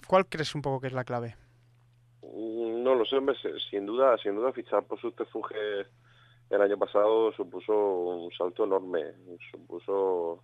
¿Cuál 0.07 0.25
crees 0.25 0.53
un 0.55 0.61
poco 0.61 0.81
que 0.81 0.87
es 0.87 0.93
la 0.93 1.03
clave? 1.03 1.35
No 2.83 2.95
lo 2.95 3.05
sé, 3.05 3.15
hombre, 3.15 3.35
sin 3.69 3.85
duda, 3.85 4.17
sin 4.17 4.35
duda 4.35 4.51
fichar 4.51 4.83
por 4.83 4.99
subterfuge 4.99 5.87
el 6.49 6.61
año 6.61 6.77
pasado 6.77 7.31
supuso 7.31 7.73
un 7.73 8.31
salto 8.31 8.65
enorme, 8.65 9.13
supuso 9.49 10.43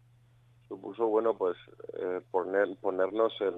supuso 0.70 1.08
bueno 1.08 1.38
pues 1.38 1.58
eh, 1.98 2.22
poner, 2.32 2.78
ponernos 2.80 3.34
en 3.42 3.54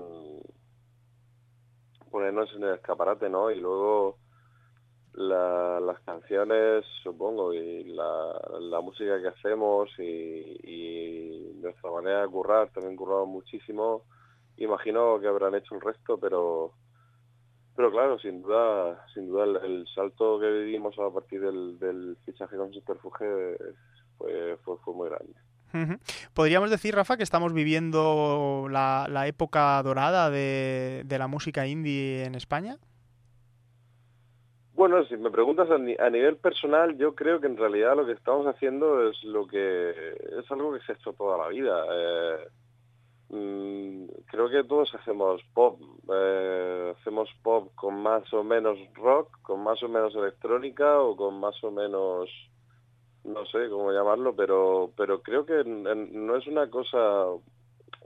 ponernos 2.09 2.51
en 2.55 2.63
el 2.63 2.73
escaparate, 2.73 3.29
¿no? 3.29 3.51
Y 3.51 3.59
luego 3.59 4.17
las 5.13 5.99
canciones, 5.99 6.83
supongo, 7.03 7.53
y 7.53 7.83
la, 7.83 8.81
música 8.81 9.21
que 9.21 9.27
hacemos 9.27 9.89
y, 9.99 11.51
nuestra 11.61 11.91
manera 11.91 12.21
de 12.23 12.29
currar, 12.29 12.71
también 12.71 12.95
curramos 12.95 13.27
muchísimo 13.27 14.05
imagino 14.57 15.19
que 15.19 15.27
habrán 15.27 15.53
hecho 15.55 15.75
el 15.75 15.81
resto, 15.81 16.17
pero 16.17 16.73
pero 17.75 17.91
claro, 17.91 18.19
sin 18.19 18.41
duda, 18.41 19.05
sin 19.13 19.27
duda 19.27 19.45
el, 19.63 19.85
salto 19.93 20.39
que 20.39 20.49
vivimos 20.49 20.97
a 20.99 21.09
partir 21.11 21.41
del, 21.41 22.17
fichaje 22.25 22.57
con 22.57 22.73
Superfuge 22.73 23.57
fue, 24.17 24.57
fue, 24.63 24.77
fue 24.77 24.93
muy 24.93 25.09
grande. 25.09 25.33
Podríamos 26.33 26.69
decir, 26.69 26.95
Rafa, 26.95 27.17
que 27.17 27.23
estamos 27.23 27.53
viviendo 27.53 28.67
la, 28.69 29.07
la 29.09 29.27
época 29.27 29.81
dorada 29.83 30.29
de, 30.29 31.03
de, 31.05 31.17
la 31.17 31.27
música 31.27 31.65
indie 31.65 32.25
en 32.25 32.35
España. 32.35 32.77
Bueno, 34.73 35.05
si 35.05 35.15
me 35.15 35.29
preguntas 35.29 35.69
a, 35.69 35.77
nivel 35.77 36.37
personal, 36.37 36.97
yo 36.97 37.13
creo 37.13 37.39
que 37.39 37.47
en 37.47 37.57
realidad 37.57 37.95
lo 37.95 38.05
que 38.05 38.13
estamos 38.13 38.47
haciendo 38.47 39.09
es 39.09 39.23
lo 39.23 39.45
que 39.45 39.91
es 39.91 40.49
algo 40.49 40.73
que 40.73 40.79
se 40.79 40.91
ha 40.91 40.95
hecho 40.95 41.13
toda 41.13 41.37
la 41.37 41.49
vida. 41.49 41.85
Eh, 41.91 42.47
creo 43.31 44.49
que 44.49 44.63
todos 44.65 44.93
hacemos 44.93 45.41
pop, 45.53 45.79
eh, 46.13 46.93
hacemos 46.97 47.29
pop 47.41 47.71
con 47.75 48.01
más 48.01 48.31
o 48.33 48.43
menos 48.43 48.77
rock, 48.95 49.41
con 49.41 49.63
más 49.63 49.81
o 49.83 49.87
menos 49.87 50.13
electrónica 50.15 50.99
o 50.99 51.15
con 51.15 51.39
más 51.39 51.55
o 51.63 51.71
menos, 51.71 52.29
no 53.23 53.45
sé 53.45 53.69
cómo 53.69 53.91
llamarlo, 53.91 54.35
pero 54.35 54.91
pero 54.97 55.21
creo 55.21 55.45
que 55.45 55.63
no 55.63 56.35
es 56.35 56.45
una 56.47 56.69
cosa, 56.69 56.97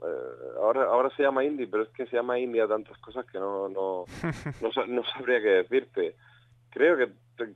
eh, 0.04 0.52
ahora 0.60 0.84
ahora 0.84 1.10
se 1.16 1.24
llama 1.24 1.44
indie, 1.44 1.66
pero 1.66 1.82
es 1.82 1.88
que 1.90 2.06
se 2.06 2.16
llama 2.16 2.38
indie 2.38 2.62
a 2.62 2.68
tantas 2.68 2.96
cosas 2.98 3.26
que 3.26 3.40
no 3.40 3.68
no, 3.68 4.04
no, 4.62 4.86
no 4.86 5.02
sabría 5.04 5.40
qué 5.40 5.48
decirte. 5.48 6.14
Creo 6.70 6.96
que 6.96 7.10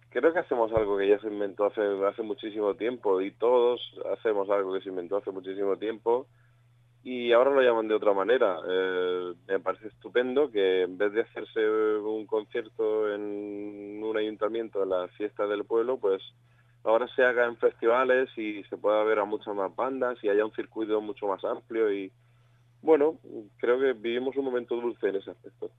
creo 0.09 0.33
que 0.33 0.41
hacemos 0.41 0.73
algo 0.73 0.99
que 0.99 1.09
ya 1.09 1.21
se 1.21 1.29
inventó 1.29 1.67
hace 1.67 1.83
hace 2.05 2.23
muchísimo 2.23 2.75
tiempo 2.75 3.21
y 3.21 3.31
todos 3.31 3.81
hacemos 4.13 4.51
algo 4.51 4.73
que 4.75 4.81
se 4.81 4.89
inventó 4.89 5.19
hace 5.19 5.31
muchísimo 5.31 5.77
tiempo 5.77 6.27
y 7.03 7.33
ahora 7.33 7.51
lo 7.51 7.63
llaman 7.63 7.89
de 7.89 7.95
otra 7.95 8.13
manera. 8.13 8.59
Eh, 8.69 9.33
me 9.49 9.61
parece 9.61 9.89
estupendo 9.89 10.51
que 10.51 10.83
en 10.83 10.99
vez 10.99 11.13
de 11.13 11.23
hacerse 11.23 11.67
un 11.69 12.27
concierto 12.27 13.13
en 13.13 14.03
un 14.03 14.17
ayuntamiento 14.17 14.83
en 14.83 14.91
la 14.91 15.09
fiesta 15.09 15.47
del 15.47 15.65
pueblo, 15.65 15.99
pues 15.99 16.23
ahora 16.85 17.09
se 17.15 17.25
haga 17.25 17.47
en 17.47 17.57
festivales 17.57 18.29
y 18.37 18.63
se 18.65 18.77
pueda 18.77 19.03
ver 19.05 19.19
a 19.19 19.25
muchas 19.25 19.55
más 19.55 19.75
bandas 19.75 20.19
y 20.23 20.29
haya 20.29 20.45
un 20.45 20.53
circuito 20.53 21.01
mucho 21.01 21.27
más 21.27 21.43
amplio 21.45 21.93
y 21.93 22.13
bueno, 22.83 23.19
creo 23.59 23.79
que 23.79 23.93
vivimos 23.93 24.37
un 24.37 24.45
momento 24.45 24.75
dulce 24.75 25.09
en 25.09 25.17
ese 25.17 25.31
aspecto. 25.31 25.71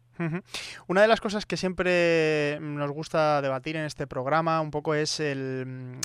Una 0.88 1.02
de 1.02 1.08
las 1.08 1.20
cosas 1.20 1.48
que 1.48 1.58
siempre 1.58 2.60
nos 2.62 2.92
gusta 2.92 3.42
debatir 3.42 3.76
en 3.76 3.86
este 3.86 4.06
programa 4.06 4.62
un 4.62 4.70
poco 4.70 4.94
es 4.94 5.20
el, 5.20 5.98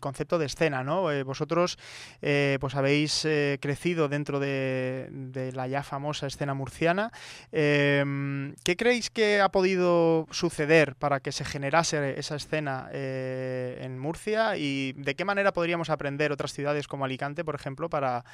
concepto 0.00 0.38
de 0.38 0.46
escena, 0.46 0.84
¿no? 0.84 1.10
Eh, 1.10 1.22
vosotros 1.22 1.78
eh, 2.20 2.58
pues 2.60 2.74
habéis 2.74 3.24
eh, 3.24 3.58
crecido 3.60 4.08
dentro 4.08 4.38
de, 4.38 5.50
la 5.54 5.66
ya 5.66 5.82
famosa 5.82 6.26
escena 6.26 6.52
murciana. 6.52 7.10
Em, 7.52 8.54
¿Qué 8.64 8.76
creéis 8.76 9.08
que 9.08 9.40
ha 9.40 9.48
podido 9.48 10.26
suceder 10.30 10.94
para 10.96 11.20
que 11.20 11.32
se 11.32 11.44
generase 11.44 12.18
esa 12.18 12.36
escena 12.36 12.90
en 12.92 13.98
Murcia 13.98 14.56
y 14.58 14.92
de 14.92 15.14
qué 15.14 15.24
manera 15.24 15.52
podríamos 15.52 15.88
aprender 15.88 16.32
otras 16.32 16.52
ciudades 16.52 16.86
como 16.86 17.04
Alicante, 17.04 17.44
por 17.44 17.54
ejemplo, 17.54 17.88
para, 17.88 18.24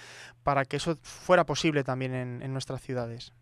para 0.42 0.64
que 0.64 0.76
eso 0.76 0.96
fuera 1.02 1.46
posible 1.46 1.84
también 1.84 1.99
en 2.02 2.52
nuestras 2.52 2.80
ciudades? 2.80 3.32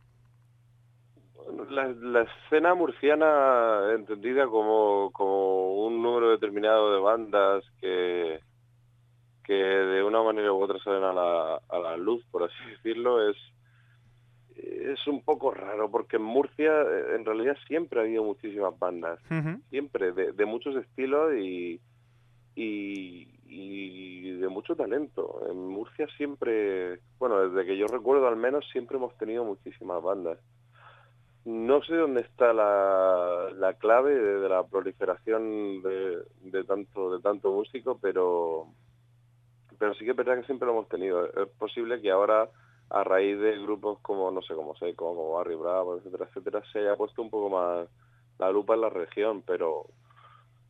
la, 1.70 2.22
escena 2.22 2.74
murciana 2.74 3.92
entendida 3.94 4.46
como, 4.46 5.10
como 5.12 5.86
un 5.86 6.02
número 6.02 6.30
determinado 6.30 6.92
de 6.94 7.00
bandas 7.00 7.64
que, 7.80 8.40
que 9.44 9.52
de 9.52 10.02
una 10.02 10.22
manera 10.22 10.52
u 10.52 10.62
otra 10.62 10.78
salen 10.82 11.04
a 11.04 11.12
la, 11.12 11.60
a 11.68 11.78
la 11.78 11.96
luz, 11.96 12.24
por 12.30 12.44
así 12.44 12.70
decirlo, 12.70 13.28
es, 13.28 13.36
es 14.56 15.06
un 15.06 15.22
poco 15.22 15.52
raro, 15.52 15.90
porque 15.90 16.16
en 16.16 16.22
Murcia 16.22 16.72
eh, 16.82 17.16
en 17.16 17.24
realidad 17.24 17.56
siempre 17.66 18.00
ha 18.00 18.02
habido 18.02 18.24
muchísimas 18.24 18.78
bandas, 18.78 19.20
siempre, 19.70 20.12
de, 20.12 20.32
de, 20.32 20.46
muchos 20.46 20.76
estilos 20.76 21.34
y, 21.34 21.80
y, 22.54 23.37
y, 23.48 24.30
de 24.32 24.48
mucho 24.48 24.76
talento. 24.76 25.42
En 25.50 25.68
Murcia 25.68 26.06
siempre, 26.16 27.00
bueno, 27.18 27.48
desde 27.48 27.66
que 27.66 27.76
yo 27.76 27.86
recuerdo 27.86 28.28
al 28.28 28.36
menos, 28.36 28.64
siempre 28.70 28.96
hemos 28.96 29.16
tenido 29.18 29.44
muchísimas 29.44 30.02
bandas. 30.02 30.38
No 31.44 31.82
sé 31.82 31.96
dónde 31.96 32.20
está 32.20 32.52
la, 32.52 33.50
la 33.56 33.74
clave 33.74 34.14
de, 34.14 34.48
la 34.48 34.64
proliferación 34.64 35.82
de, 35.82 36.18
de, 36.42 36.64
tanto 36.64 37.16
de 37.16 37.22
tanto 37.22 37.50
músico, 37.50 37.98
pero 38.00 38.66
pero 39.78 39.94
sí 39.94 40.04
que 40.04 40.10
es 40.10 40.16
verdad 40.16 40.36
que 40.36 40.46
siempre 40.46 40.66
lo 40.66 40.72
hemos 40.72 40.88
tenido. 40.88 41.24
Es 41.26 41.48
posible 41.56 42.00
que 42.00 42.10
ahora 42.10 42.50
a 42.90 43.04
raíz 43.04 43.38
de 43.38 43.58
grupos 43.58 43.98
como 44.00 44.30
no 44.30 44.42
sé 44.42 44.54
cómo 44.54 44.74
sé, 44.76 44.94
como, 44.94 45.14
como 45.14 45.32
Barry 45.34 45.54
Bravo, 45.54 45.96
etcétera, 45.96 46.26
etcétera, 46.26 46.62
se 46.72 46.80
haya 46.80 46.96
puesto 46.96 47.22
un 47.22 47.30
poco 47.30 47.48
más 47.50 47.88
la 48.38 48.50
lupa 48.50 48.74
en 48.74 48.80
la 48.82 48.90
región, 48.90 49.42
pero 49.42 49.86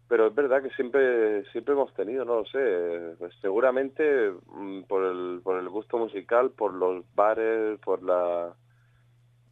pero 0.09 0.27
es 0.27 0.35
verdad 0.35 0.63
que 0.63 0.71
siempre 0.71 1.45
siempre 1.53 1.75
hemos 1.75 1.93
tenido, 1.95 2.25
no 2.25 2.37
lo 2.37 2.45
sé, 2.47 3.15
pues 3.19 3.35
seguramente 3.41 4.33
mm, 4.47 4.83
por 4.85 5.05
el 5.05 5.41
por 5.45 5.59
el 5.59 5.69
gusto 5.69 5.99
musical, 5.99 6.51
por 6.51 6.73
los 6.73 7.05
bares, 7.15 7.79
por 7.81 8.03
la 8.03 8.55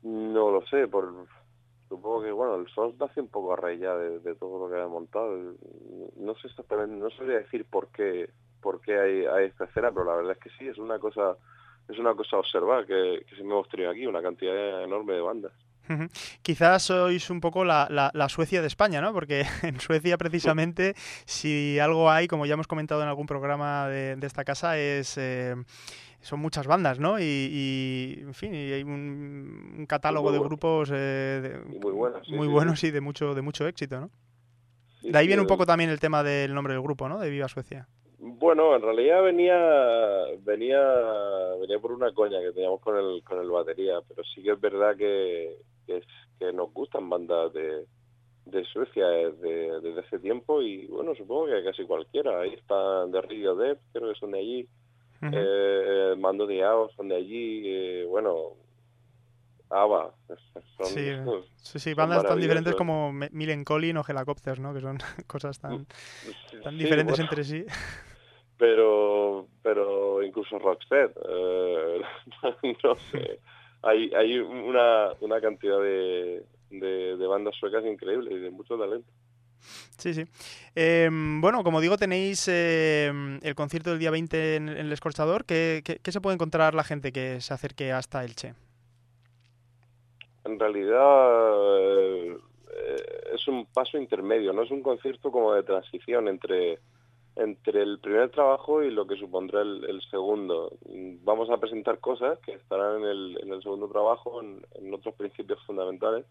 no 0.03 0.51
lo 0.51 0.66
sé, 0.66 0.88
por 0.88 1.12
supongo 1.88 2.23
que 2.23 2.33
bueno, 2.33 2.57
el 2.57 2.69
SOS 2.69 2.99
nace 2.99 3.21
un 3.21 3.29
poco 3.29 3.53
a 3.55 3.75
ya 3.75 3.95
de, 3.97 4.35
todo 4.37 4.66
lo 4.66 4.75
que 4.75 4.81
ha 4.81 4.88
montado. 4.88 5.37
No 6.16 6.35
sé 6.37 6.49
exactamente, 6.49 6.97
no 6.97 7.11
sabría 7.11 7.38
decir 7.38 7.66
por 7.66 7.88
qué, 7.88 8.31
por 8.62 8.81
qué 8.81 8.99
hay, 8.99 9.27
hay 9.27 9.45
esta 9.47 9.64
escena, 9.64 9.90
pero 9.92 10.05
la 10.05 10.16
verdad 10.16 10.33
es 10.33 10.38
que 10.38 10.51
sí, 10.59 10.69
es 10.69 10.79
una 10.79 10.99
cosa, 10.99 11.37
es 11.88 11.99
una 11.99 12.14
cosa 12.14 12.38
observar 12.38 12.87
que, 12.87 13.25
que 13.29 13.40
hemos 13.40 13.69
tenido 13.69 13.90
aquí, 13.90 14.07
una 14.07 14.23
cantidad 14.23 14.83
enorme 14.83 15.14
de 15.14 15.21
bandas. 15.21 15.53
Quizás 16.42 16.83
sois 16.83 17.31
un 17.31 17.40
poco 17.40 17.64
la, 17.64 17.88
la, 17.90 18.29
Suecia 18.29 18.61
de 18.61 18.66
España, 18.66 19.01
¿no? 19.01 19.12
Porque 19.12 19.44
en 19.62 19.81
Suecia 19.81 20.18
precisamente 20.18 20.94
si 21.25 21.79
algo 21.79 22.11
hay, 22.11 22.27
como 22.29 22.46
ya 22.46 22.55
hemos 22.55 22.66
comentado 22.66 23.03
en 23.03 23.09
algún 23.09 23.27
programa 23.27 23.88
de, 23.88 24.18
esta 24.22 24.44
casa, 24.44 24.79
es 24.79 25.16
eh, 25.18 25.55
son 26.20 26.40
muchas 26.40 26.66
bandas, 26.66 26.99
¿no? 26.99 27.20
Y, 27.20 28.18
en 28.20 28.35
fin, 28.35 28.55
y 28.55 28.72
hay 28.72 28.83
un, 28.83 29.87
catálogo 29.88 30.33
de 30.33 30.38
grupos 30.40 30.90
eh, 30.92 31.61
muy, 31.81 31.92
buenos, 31.92 32.29
muy 32.29 32.49
buenos 32.49 32.83
y 32.83 32.90
de 32.90 33.01
mucho, 33.01 33.35
de 33.35 33.42
mucho 33.42 33.66
éxito, 33.66 34.01
¿no? 34.01 34.11
de 35.03 35.16
ahí 35.16 35.27
viene 35.29 35.42
un 35.42 35.46
poco 35.46 35.66
también 35.66 35.90
el 35.90 36.01
tema 36.01 36.25
del 36.25 36.53
nombre 36.53 36.75
del 36.75 36.83
grupo, 36.83 37.09
¿no? 37.09 37.20
De 37.20 37.31
Viva 37.31 37.46
Suecia. 37.46 37.87
Bueno, 38.18 38.75
en 38.75 38.83
realidad 38.83 39.22
venía 39.22 39.57
venía 40.40 40.81
venía 41.61 41.79
por 41.79 41.92
una 41.92 42.12
coña 42.12 42.40
que 42.40 42.53
teníamos 42.53 42.81
con 42.81 42.96
el 42.96 43.22
con 43.22 43.40
el 43.40 43.51
batería, 43.51 44.01
pero 44.09 44.25
sí 44.25 44.42
que 44.42 44.53
es 44.53 44.61
verdad 44.61 44.96
que, 44.96 45.59
que, 45.87 46.03
que 46.38 46.53
nos 46.53 46.72
gustan 46.72 47.09
bandas 47.09 47.53
de, 47.53 47.87
de 48.46 48.64
Suecia 48.64 49.07
desde, 49.07 49.81
desde 49.81 50.01
hace 50.01 50.18
tiempo 50.18 50.62
y 50.62 50.87
bueno, 50.87 51.14
supongo 51.14 51.46
que 51.46 51.64
casi 51.64 51.85
cualquiera. 51.85 52.40
Ahí 52.40 52.55
están 52.55 53.12
de 53.12 53.22
Rio 53.22 53.57
Dev, 53.57 53.79
creo 53.92 54.12
que 54.12 54.18
son 54.18 54.33
de 54.33 54.38
allí 54.38 54.68
eh, 55.22 56.14
Mando 56.18 56.46
de 56.46 56.62
son 56.94 57.09
de 57.09 57.16
allí, 57.16 57.62
eh, 57.64 58.07
bueno, 58.09 58.53
Ava. 59.70 60.14
Son, 60.77 60.87
sí, 60.87 61.11
sí, 61.57 61.79
sí, 61.79 61.94
bandas 61.94 62.25
tan 62.25 62.40
diferentes 62.40 62.75
como 62.75 63.12
Milen 63.12 63.64
Collin 63.64 63.96
o 63.96 64.05
Helicopters, 64.07 64.61
¿no? 64.61 64.75
Que 64.75 64.81
son 64.81 64.99
cosas 65.27 65.59
tan, 65.59 65.87
tan 66.62 66.79
diferentes 66.79 67.18
entre 67.18 67.44
sí. 67.44 67.64
Pero, 68.59 69.49
pero 69.62 70.22
incluso 70.22 70.59
Rockstead, 70.59 71.11
eh, 71.29 72.01
no 72.85 72.94
sé. 72.96 73.40
Hay, 73.83 74.11
hay 74.15 74.39
una, 74.39 75.12
una 75.21 75.41
cantidad 75.41 75.81
de, 75.81 76.45
de, 76.71 77.17
de 77.17 77.27
bandas 77.27 77.55
suecas 77.57 77.85
increíbles 77.85 78.33
y 78.33 78.39
de 78.39 78.51
mucho 78.51 78.77
talento. 78.79 79.11
Sí, 79.99 80.15
sí. 80.15 80.25
Em, 80.75 81.41
bueno, 81.41 81.65
como 81.65 81.81
digo, 81.81 81.97
tenéis 81.97 82.47
em, 82.49 83.41
el 83.43 83.55
concierto 83.55 83.91
del 83.91 83.99
día 83.99 84.11
20 84.11 84.57
en, 84.57 84.69
el 84.69 84.93
Escorchador. 84.93 85.45
¿Qué, 85.45 85.83
¿Qué, 86.03 86.12
se 86.12 86.21
puede 86.21 86.35
encontrar 86.35 86.75
la 86.75 86.85
gente 86.85 87.12
que 87.12 87.41
se 87.41 87.55
acerque 87.55 87.93
hasta 87.93 88.25
Elche? 88.25 88.55
En 90.45 90.61
realidad 90.61 91.81
eh, 91.81 92.37
es 93.35 93.49
un 93.49 93.67
paso 93.67 93.99
intermedio, 93.99 94.53
no 94.53 94.62
es 94.62 94.71
un 94.71 94.83
concierto 94.83 95.33
como 95.33 95.55
de 95.55 95.62
transición 95.62 96.29
entre, 96.29 96.79
entre 97.37 97.83
el 97.83 97.99
primer 98.01 98.31
trabajo 98.31 98.83
y 98.83 98.90
lo 98.90 99.07
que 99.07 99.16
supondrá 99.16 99.61
el, 99.62 100.01
segundo. 100.11 100.77
Vamos 101.22 101.51
a 101.51 101.59
presentar 101.59 102.01
cosas 102.01 102.38
que 102.40 102.53
estarán 102.53 103.03
en 103.03 103.05
el, 103.05 103.38
en 103.42 103.53
el 103.53 103.62
segundo 103.62 103.88
trabajo, 103.88 104.40
en 104.42 104.94
otros 104.94 105.14
principios 105.14 105.62
fundamentales 105.66 106.25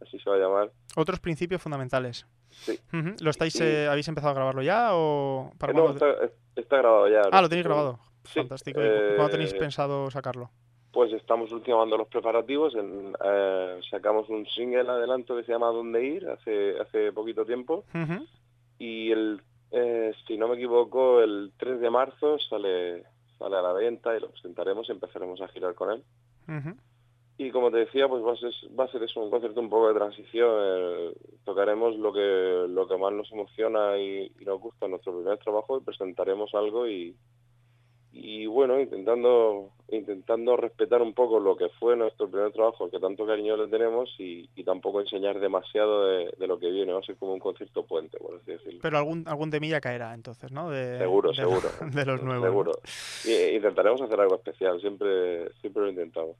así 0.00 0.18
se 0.18 0.30
va 0.30 0.36
a 0.36 0.38
llamar. 0.38 0.72
Otros 0.96 1.20
principios 1.20 1.62
fundamentales. 1.62 2.26
Sí. 2.50 2.78
¿Lo 3.20 3.30
estáis, 3.30 3.60
eh, 3.60 3.88
¿Habéis 3.88 4.06
empezado 4.08 4.30
a 4.30 4.34
grabarlo 4.34 4.62
ya 4.62 4.90
o 4.92 5.50
para 5.58 5.72
No, 5.72 5.90
está, 5.90 6.76
grabado 6.76 7.08
ya. 7.08 7.22
Ah, 7.32 7.42
lo 7.42 7.48
tenéis 7.48 7.66
grabado. 7.66 7.98
Fantástico. 8.24 8.80
¿Cuándo 9.16 9.30
tenéis 9.30 9.52
eh, 9.52 9.58
pensado 9.58 10.10
sacarlo? 10.10 10.50
Pues 10.92 11.12
estamos 11.12 11.50
ultimando 11.50 11.96
los 11.96 12.06
preparativos. 12.06 12.74
En, 12.76 13.14
eh, 13.24 13.80
sacamos 13.90 14.28
un 14.28 14.46
single 14.46 14.88
adelanto 14.88 15.36
que 15.36 15.42
se 15.42 15.52
llama 15.52 15.66
Dónde 15.66 16.04
ir 16.04 16.28
hace 16.28 16.78
hace 16.80 17.12
poquito 17.12 17.44
tiempo. 17.44 17.84
Y 18.78 19.10
el, 19.10 19.42
si 20.26 20.36
no 20.36 20.48
me 20.48 20.54
equivoco, 20.54 21.20
el 21.20 21.52
3 21.56 21.80
de 21.80 21.90
marzo 21.90 22.38
sale 22.38 23.04
sale 23.38 23.56
a 23.56 23.62
la 23.62 23.72
venta 23.72 24.16
y 24.16 24.20
lo 24.20 24.30
presentaremos 24.30 24.88
y 24.88 24.92
empezaremos 24.92 25.40
a 25.40 25.48
girar 25.48 25.74
con 25.74 25.90
él. 25.90 26.02
y 27.36 27.50
como 27.50 27.70
te 27.70 27.78
decía, 27.78 28.08
pues 28.08 28.24
va 28.24 28.32
a 28.32 28.36
ser, 28.36 28.52
va 28.78 28.84
a 28.84 28.92
ser 28.92 29.02
eso, 29.02 29.20
un 29.20 29.30
concierto 29.30 29.60
un 29.60 29.70
poco 29.70 29.88
de 29.88 29.94
transición. 29.94 30.50
Eh, 30.62 31.12
tocaremos 31.44 31.96
lo 31.96 32.12
que 32.12 32.66
lo 32.68 32.86
que 32.86 32.96
más 32.96 33.12
nos 33.12 33.30
emociona 33.32 33.98
y, 33.98 34.30
nos 34.44 34.60
gusta 34.60 34.86
en 34.86 34.92
nuestro 34.92 35.14
primer 35.14 35.38
trabajo 35.38 35.78
y 35.78 35.84
presentaremos 35.84 36.54
algo 36.54 36.86
y, 36.86 37.16
y 38.14 38.46
bueno, 38.46 38.80
intentando 38.80 39.70
intentando 39.88 40.56
respetar 40.56 41.02
un 41.02 41.12
poco 41.12 41.38
lo 41.38 41.56
que 41.56 41.68
fue 41.80 41.96
nuestro 41.96 42.28
primer 42.28 42.52
trabajo, 42.52 42.90
que 42.90 42.98
tanto 42.98 43.26
cariño 43.26 43.56
le 43.56 43.68
tenemos 43.68 44.14
y, 44.18 44.48
tampoco 44.64 45.00
enseñar 45.00 45.38
demasiado 45.40 46.06
de, 46.06 46.46
lo 46.46 46.58
que 46.58 46.70
viene. 46.70 46.92
Va 46.92 47.00
a 47.00 47.02
ser 47.02 47.16
como 47.16 47.34
un 47.34 47.38
concierto 47.38 47.84
puente, 47.84 48.16
por 48.18 48.36
así 48.36 48.52
decirlo. 48.52 48.78
Pero 48.80 48.96
algún 48.96 49.24
algún 49.28 49.50
temilla 49.50 49.80
caerá 49.80 50.14
entonces, 50.14 50.50
¿no? 50.52 50.70
seguro, 50.70 51.34
seguro. 51.34 51.68
De 51.92 52.06
los 52.06 52.22
nuevos. 52.22 52.46
Seguro. 52.46 52.72
Y, 53.24 53.56
intentaremos 53.56 54.00
hacer 54.00 54.18
algo 54.18 54.36
especial, 54.36 54.80
siempre 54.80 55.50
siempre 55.60 55.82
lo 55.82 55.90
intentamos. 55.90 56.36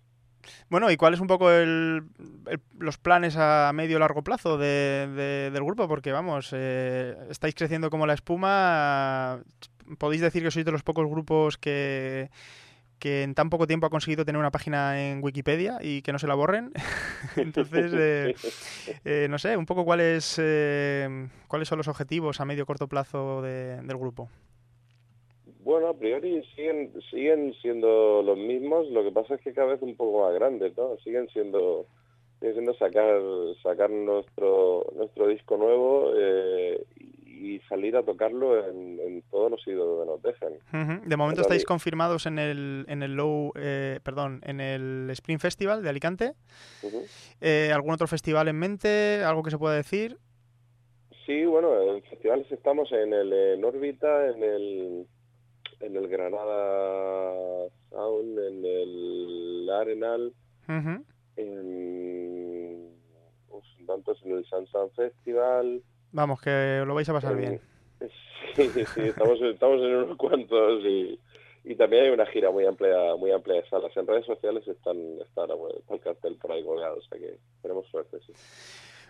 Bueno, 0.69 0.91
¿y 0.91 0.97
cuál 0.97 1.15
es 1.15 1.21
un 1.21 1.27
poco 1.27 1.51
el, 1.51 2.03
los 2.79 2.99
planes 2.99 3.37
a 3.37 3.73
medio 3.75 3.99
largo 3.99 4.23
plazo 4.23 4.59
de, 4.59 5.51
del 5.53 5.65
grupo? 5.65 5.89
Porque 5.89 6.13
vamos, 6.13 6.51
eh, 6.53 7.17
estáis 7.31 7.55
creciendo 7.55 7.91
como 7.91 8.07
la 8.07 8.15
espuma. 8.15 9.43
Podéis 9.99 10.23
decir 10.23 10.43
que 10.43 10.51
sois 10.51 10.65
de 10.65 10.73
los 10.73 10.83
pocos 10.83 11.09
grupos 11.09 11.59
que, 11.59 12.31
que 12.99 13.23
en 13.23 13.35
tan 13.35 13.51
poco 13.51 13.67
tiempo 13.67 13.87
ha 13.87 13.91
conseguido 13.91 14.25
tener 14.25 14.39
una 14.39 14.51
página 14.51 15.11
en 15.11 15.23
Wikipedia 15.23 15.79
y 15.81 16.03
que 16.03 16.13
no 16.13 16.19
se 16.19 16.27
la 16.27 16.35
borren. 16.35 16.73
Entonces, 17.37 17.93
eh, 17.97 18.35
eh, 19.05 19.27
no 19.29 19.39
sé, 19.39 19.57
un 19.57 19.67
poco 19.67 19.85
cuáles 19.85 20.41
cuáles 21.49 21.69
son 21.69 21.79
los 21.79 21.89
objetivos 21.89 22.41
a 22.41 22.45
medio 22.45 22.67
corto 22.67 22.89
plazo 22.89 23.43
del 23.43 23.97
grupo. 23.97 24.29
Bueno, 25.65 25.89
a 25.89 25.95
priori 25.95 26.45
siguen 26.55 26.93
siguen 27.11 27.55
siendo 27.63 28.23
los 28.23 28.37
mismos, 28.37 28.87
lo 28.91 29.03
que 29.03 29.13
pasa 29.13 29.37
es 29.37 29.41
que 29.41 29.55
cada 29.55 29.69
vez 29.69 29.81
un 29.81 29.97
poco 29.97 30.27
más 30.27 30.35
grandes, 30.35 30.77
¿no? 30.77 30.99
Siguen 31.03 31.27
siendo 31.31 31.87
siguen 32.39 32.53
siendo 32.55 32.75
sacar 32.75 33.19
sacar 33.63 33.89
nuestro 33.89 34.85
nuestro 34.95 35.27
disco 35.29 35.57
nuevo 35.57 36.13
eh, 36.19 36.85
y 37.45 37.61
salir 37.69 37.95
a 37.97 38.03
tocarlo 38.03 38.67
en, 38.67 39.23
todos 39.31 39.51
los 39.51 39.61
sitios 39.61 39.87
donde 39.87 40.07
nos 40.07 40.23
dejen. 40.23 41.05
De 41.07 41.17
momento 41.17 41.43
estáis 41.43 41.65
confirmados 41.65 42.27
en 42.27 42.39
el 42.39 42.87
en 42.89 43.03
el 43.03 43.15
Low, 43.15 43.53
eh, 43.57 44.01
perdón, 44.03 44.41
en 44.45 44.61
el 44.61 45.09
Spring 45.11 45.39
Festival 45.39 45.83
de 45.83 45.91
Alicante. 45.91 46.33
Eh, 47.41 47.71
¿Algún 47.73 47.93
otro 47.93 48.07
festival 48.07 48.49
en 48.49 48.59
mente? 48.59 49.23
¿Algo 49.25 49.43
que 49.43 49.51
se 49.51 49.59
pueda 49.59 49.75
decir? 49.75 50.17
Sí, 51.27 51.45
bueno, 51.45 51.95
en 51.95 52.03
festivales 52.03 52.51
estamos 52.51 52.91
en 52.93 53.13
el 53.13 53.33
en 53.33 53.65
órbita, 53.65 54.29
en 54.29 54.43
el 54.43 55.07
en 55.81 55.97
el 55.97 56.09
Granada 56.09 57.69
Sound, 57.91 58.39
en 58.39 58.65
el 58.65 59.71
Arenal, 59.71 60.33
en, 61.37 62.91
pues, 63.49 63.65
tantos 63.87 64.23
en 64.25 64.33
el 64.33 64.47
Sansan 64.47 64.91
Festival. 64.93 65.83
Vamos, 66.15 66.41
que 66.41 66.85
lo 66.87 66.95
vais 66.95 67.09
a 67.09 67.13
pasar 67.13 67.37
bien. 67.37 67.61
Sí, 68.55 68.71
sí, 68.71 69.01
estamos, 69.01 69.43
estamos 69.43 69.81
en 69.83 69.97
unos 69.97 70.17
cuantos 70.17 70.85
y, 70.85 71.19
también 71.77 72.05
hay 72.05 72.11
una 72.11 72.25
gira 72.27 72.53
muy 72.53 72.65
amplia 72.65 73.17
muy 73.17 73.33
amplia 73.33 73.57
de 73.57 73.69
salas. 73.69 73.91
En 73.97 74.07
redes 74.07 74.25
sociales 74.27 74.63
están, 74.69 74.97
está, 75.21 75.43
el 75.91 76.01
cartel 76.01 76.37
por 76.37 76.53
ahí 76.53 76.63
colgado, 76.63 76.99
o 76.99 77.03
sea 77.03 77.19
que 77.19 77.37
tenemos 77.63 77.85
suerte, 77.89 78.19
sí. 78.25 78.33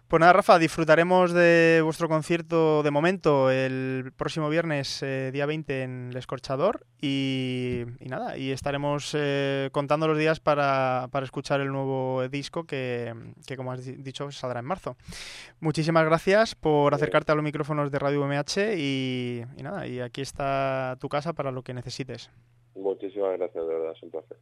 Pues 0.09 0.21
nada, 0.21 0.35
Rafa, 0.35 0.59
disfrutaremos 0.59 1.33
de 1.33 1.81
vuestro 1.83 2.09
concierto 2.09 2.83
de 2.83 2.91
momento 2.91 3.51
el 3.51 4.13
próximo 4.17 4.51
viernes, 4.51 5.03
eh, 5.03 5.31
día 5.33 5.47
20, 5.47 5.83
en 5.83 6.11
El 6.11 6.17
Escorchador. 6.19 6.85
Y, 7.01 7.85
nada, 8.01 8.37
y 8.37 8.51
estaremos 8.51 9.17
eh, 9.19 9.71
contando 9.73 10.07
los 10.07 10.19
días 10.19 10.41
para, 10.41 11.09
escuchar 11.23 11.63
el 11.63 11.73
nuevo 11.73 12.29
disco 12.29 12.65
que, 12.65 13.15
como 13.57 13.73
has 13.73 13.85
dicho, 14.05 14.31
saldrá 14.31 14.61
en 14.61 14.67
marzo. 14.67 14.97
Muchísimas 15.61 16.05
gracias 16.05 16.55
por 16.55 16.95
acercarte 16.95 17.33
a 17.33 17.35
los 17.35 17.43
micrófonos 17.43 17.91
de 17.91 17.99
Radio 17.99 18.23
UMH 18.23 18.77
y, 18.77 19.43
y 19.57 19.63
nada, 19.63 19.87
y 19.87 20.01
aquí 20.01 20.21
está 20.21 20.99
tu 21.01 21.09
casa 21.09 21.33
para 21.33 21.51
lo 21.51 21.63
que 21.63 21.73
necesites. 21.73 22.31
Muchísimas 22.75 23.39
gracias, 23.39 23.67
de 23.67 23.75
verdad, 23.75 23.93
es 23.97 24.03
un 24.03 24.11
placer. 24.11 24.37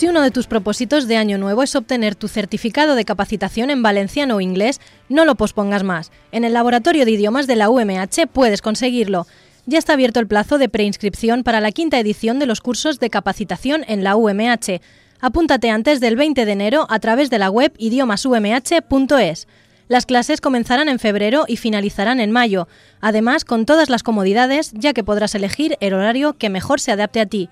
Si 0.00 0.08
uno 0.08 0.22
de 0.22 0.30
tus 0.30 0.46
propósitos 0.46 1.08
de 1.08 1.18
año 1.18 1.36
nuevo 1.36 1.62
es 1.62 1.76
obtener 1.76 2.14
tu 2.14 2.26
certificado 2.26 2.94
de 2.94 3.04
capacitación 3.04 3.68
en 3.68 3.82
valenciano 3.82 4.36
o 4.36 4.40
inglés, 4.40 4.80
no 5.10 5.26
lo 5.26 5.34
pospongas 5.34 5.82
más. 5.82 6.10
En 6.32 6.44
el 6.44 6.54
Laboratorio 6.54 7.04
de 7.04 7.10
Idiomas 7.10 7.46
de 7.46 7.56
la 7.56 7.68
UMH 7.68 8.26
puedes 8.32 8.62
conseguirlo. 8.62 9.26
Ya 9.66 9.78
está 9.78 9.92
abierto 9.92 10.18
el 10.18 10.26
plazo 10.26 10.56
de 10.56 10.70
preinscripción 10.70 11.42
para 11.42 11.60
la 11.60 11.70
quinta 11.70 11.98
edición 11.98 12.38
de 12.38 12.46
los 12.46 12.62
cursos 12.62 12.98
de 12.98 13.10
capacitación 13.10 13.84
en 13.88 14.02
la 14.02 14.16
UMH. 14.16 14.80
Apúntate 15.20 15.68
antes 15.68 16.00
del 16.00 16.16
20 16.16 16.46
de 16.46 16.52
enero 16.52 16.86
a 16.88 16.98
través 16.98 17.28
de 17.28 17.38
la 17.38 17.50
web 17.50 17.74
idiomasumh.es. 17.76 19.48
Las 19.88 20.06
clases 20.06 20.40
comenzarán 20.40 20.88
en 20.88 20.98
febrero 20.98 21.44
y 21.46 21.58
finalizarán 21.58 22.20
en 22.20 22.30
mayo, 22.30 22.68
además 23.02 23.44
con 23.44 23.66
todas 23.66 23.90
las 23.90 24.02
comodidades, 24.02 24.72
ya 24.72 24.94
que 24.94 25.04
podrás 25.04 25.34
elegir 25.34 25.76
el 25.80 25.92
horario 25.92 26.38
que 26.38 26.48
mejor 26.48 26.80
se 26.80 26.90
adapte 26.90 27.20
a 27.20 27.26
ti. 27.26 27.50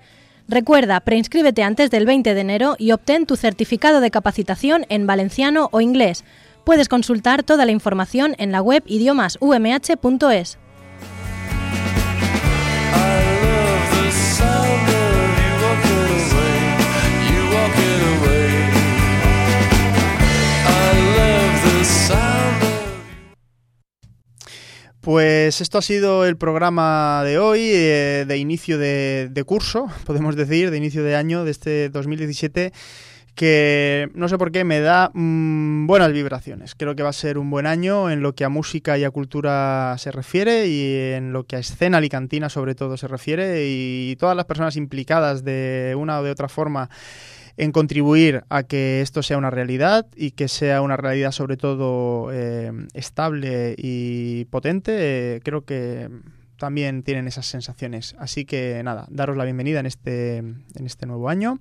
Recuerda, 0.49 0.99
preinscríbete 1.01 1.61
antes 1.61 1.91
del 1.91 2.07
20 2.07 2.33
de 2.33 2.41
enero 2.41 2.75
y 2.79 2.91
obtén 2.91 3.27
tu 3.27 3.35
certificado 3.35 4.01
de 4.01 4.09
capacitación 4.09 4.87
en 4.89 5.05
valenciano 5.05 5.69
o 5.71 5.79
inglés. 5.79 6.25
Puedes 6.63 6.89
consultar 6.89 7.43
toda 7.43 7.67
la 7.67 7.71
información 7.71 8.33
en 8.39 8.51
la 8.51 8.59
web 8.63 8.81
idiomasumh.es. 8.87 10.57
Pues 25.09 25.59
esto 25.59 25.79
ha 25.79 25.81
sido 25.81 26.23
el 26.23 26.37
programa 26.37 27.23
de 27.25 27.39
hoy, 27.39 27.61
eh, 27.63 28.25
de 28.27 28.37
inicio 28.37 28.77
de, 28.77 29.43
curso, 29.43 29.87
podemos 30.05 30.35
decir, 30.35 30.69
de 30.69 30.77
inicio 30.77 31.03
de 31.03 31.15
año 31.15 31.43
de 31.45 31.49
este 31.49 31.89
2017 31.89 32.71
que 33.33 34.11
no 34.13 34.29
sé 34.29 34.37
por 34.37 34.51
qué 34.51 34.63
me 34.63 34.81
da 34.81 35.09
mm, 35.11 35.87
buenas 35.87 36.13
vibraciones. 36.13 36.75
Creo 36.75 36.95
que 36.95 37.01
va 37.01 37.09
a 37.09 37.13
ser 37.13 37.39
un 37.39 37.49
buen 37.49 37.65
año 37.65 38.11
en 38.11 38.21
lo 38.21 38.35
que 38.35 38.45
a 38.45 38.49
música 38.49 38.99
y 38.99 39.03
a 39.03 39.09
cultura 39.09 39.95
se 39.97 40.11
refiere 40.11 40.67
y 40.67 41.13
en 41.13 41.33
lo 41.33 41.43
que 41.43 41.55
a 41.55 41.59
escena 41.59 41.97
alicantina 41.97 42.47
sobre 42.47 42.75
todo 42.75 42.95
se 42.95 43.07
refiere 43.07 43.65
y 43.65 44.15
todas 44.17 44.35
las 44.35 44.45
personas 44.45 44.75
implicadas 44.75 45.43
de 45.43 45.95
una 45.97 46.19
o 46.19 46.23
de 46.23 46.29
otra 46.29 46.49
forma 46.49 46.87
en 47.57 47.71
contribuir 47.71 48.43
a 48.49 48.63
que 48.63 49.01
esto 49.01 49.23
sea 49.23 49.37
una 49.37 49.49
realidad 49.49 50.07
y 50.15 50.31
que 50.31 50.47
sea 50.47 50.81
una 50.81 50.97
realidad 50.97 51.31
sobre 51.31 51.57
todo 51.57 52.31
eh, 52.31 52.71
estable 52.93 53.75
y 53.77 54.45
potente, 54.45 55.35
eh, 55.35 55.41
creo 55.43 55.65
que 55.65 56.09
también 56.57 57.03
tienen 57.03 57.27
esas 57.27 57.45
sensaciones. 57.45 58.15
Así 58.19 58.45
que 58.45 58.81
nada, 58.83 59.05
daros 59.09 59.37
la 59.37 59.45
bienvenida 59.45 59.79
en 59.79 59.85
este, 59.85 60.37
en 60.37 60.85
este 60.85 61.05
nuevo 61.05 61.29
año. 61.29 61.59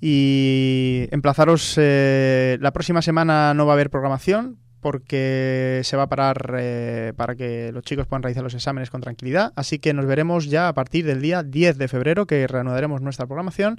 Y 0.00 1.08
emplazaros, 1.10 1.74
eh, 1.76 2.58
la 2.60 2.72
próxima 2.72 3.00
semana 3.00 3.54
no 3.54 3.66
va 3.66 3.72
a 3.72 3.74
haber 3.74 3.90
programación, 3.90 4.58
porque 4.80 5.80
se 5.82 5.96
va 5.96 6.02
a 6.02 6.08
parar 6.10 6.36
para 7.16 7.34
que 7.36 7.72
los 7.72 7.84
chicos 7.84 8.06
puedan 8.06 8.22
realizar 8.22 8.44
los 8.44 8.52
exámenes 8.52 8.90
con 8.90 9.00
tranquilidad. 9.00 9.54
Así 9.56 9.78
que 9.78 9.94
nos 9.94 10.04
veremos 10.04 10.50
ya 10.50 10.68
a 10.68 10.74
partir 10.74 11.06
del 11.06 11.22
día 11.22 11.42
10 11.42 11.78
de 11.78 11.88
febrero, 11.88 12.26
que 12.26 12.46
reanudaremos 12.46 13.00
nuestra 13.00 13.24
programación 13.24 13.78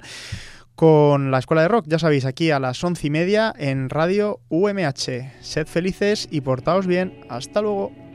con 0.76 1.30
la 1.30 1.38
Escuela 1.38 1.62
de 1.62 1.68
Rock, 1.68 1.86
ya 1.88 1.98
sabéis, 1.98 2.24
aquí 2.26 2.50
a 2.50 2.60
las 2.60 2.84
once 2.84 3.06
y 3.06 3.10
media 3.10 3.52
en 3.58 3.90
Radio 3.90 4.40
UMH. 4.50 5.32
Sed 5.40 5.66
felices 5.66 6.28
y 6.30 6.42
portaos 6.42 6.86
bien. 6.86 7.20
Hasta 7.28 7.62
luego. 7.62 8.05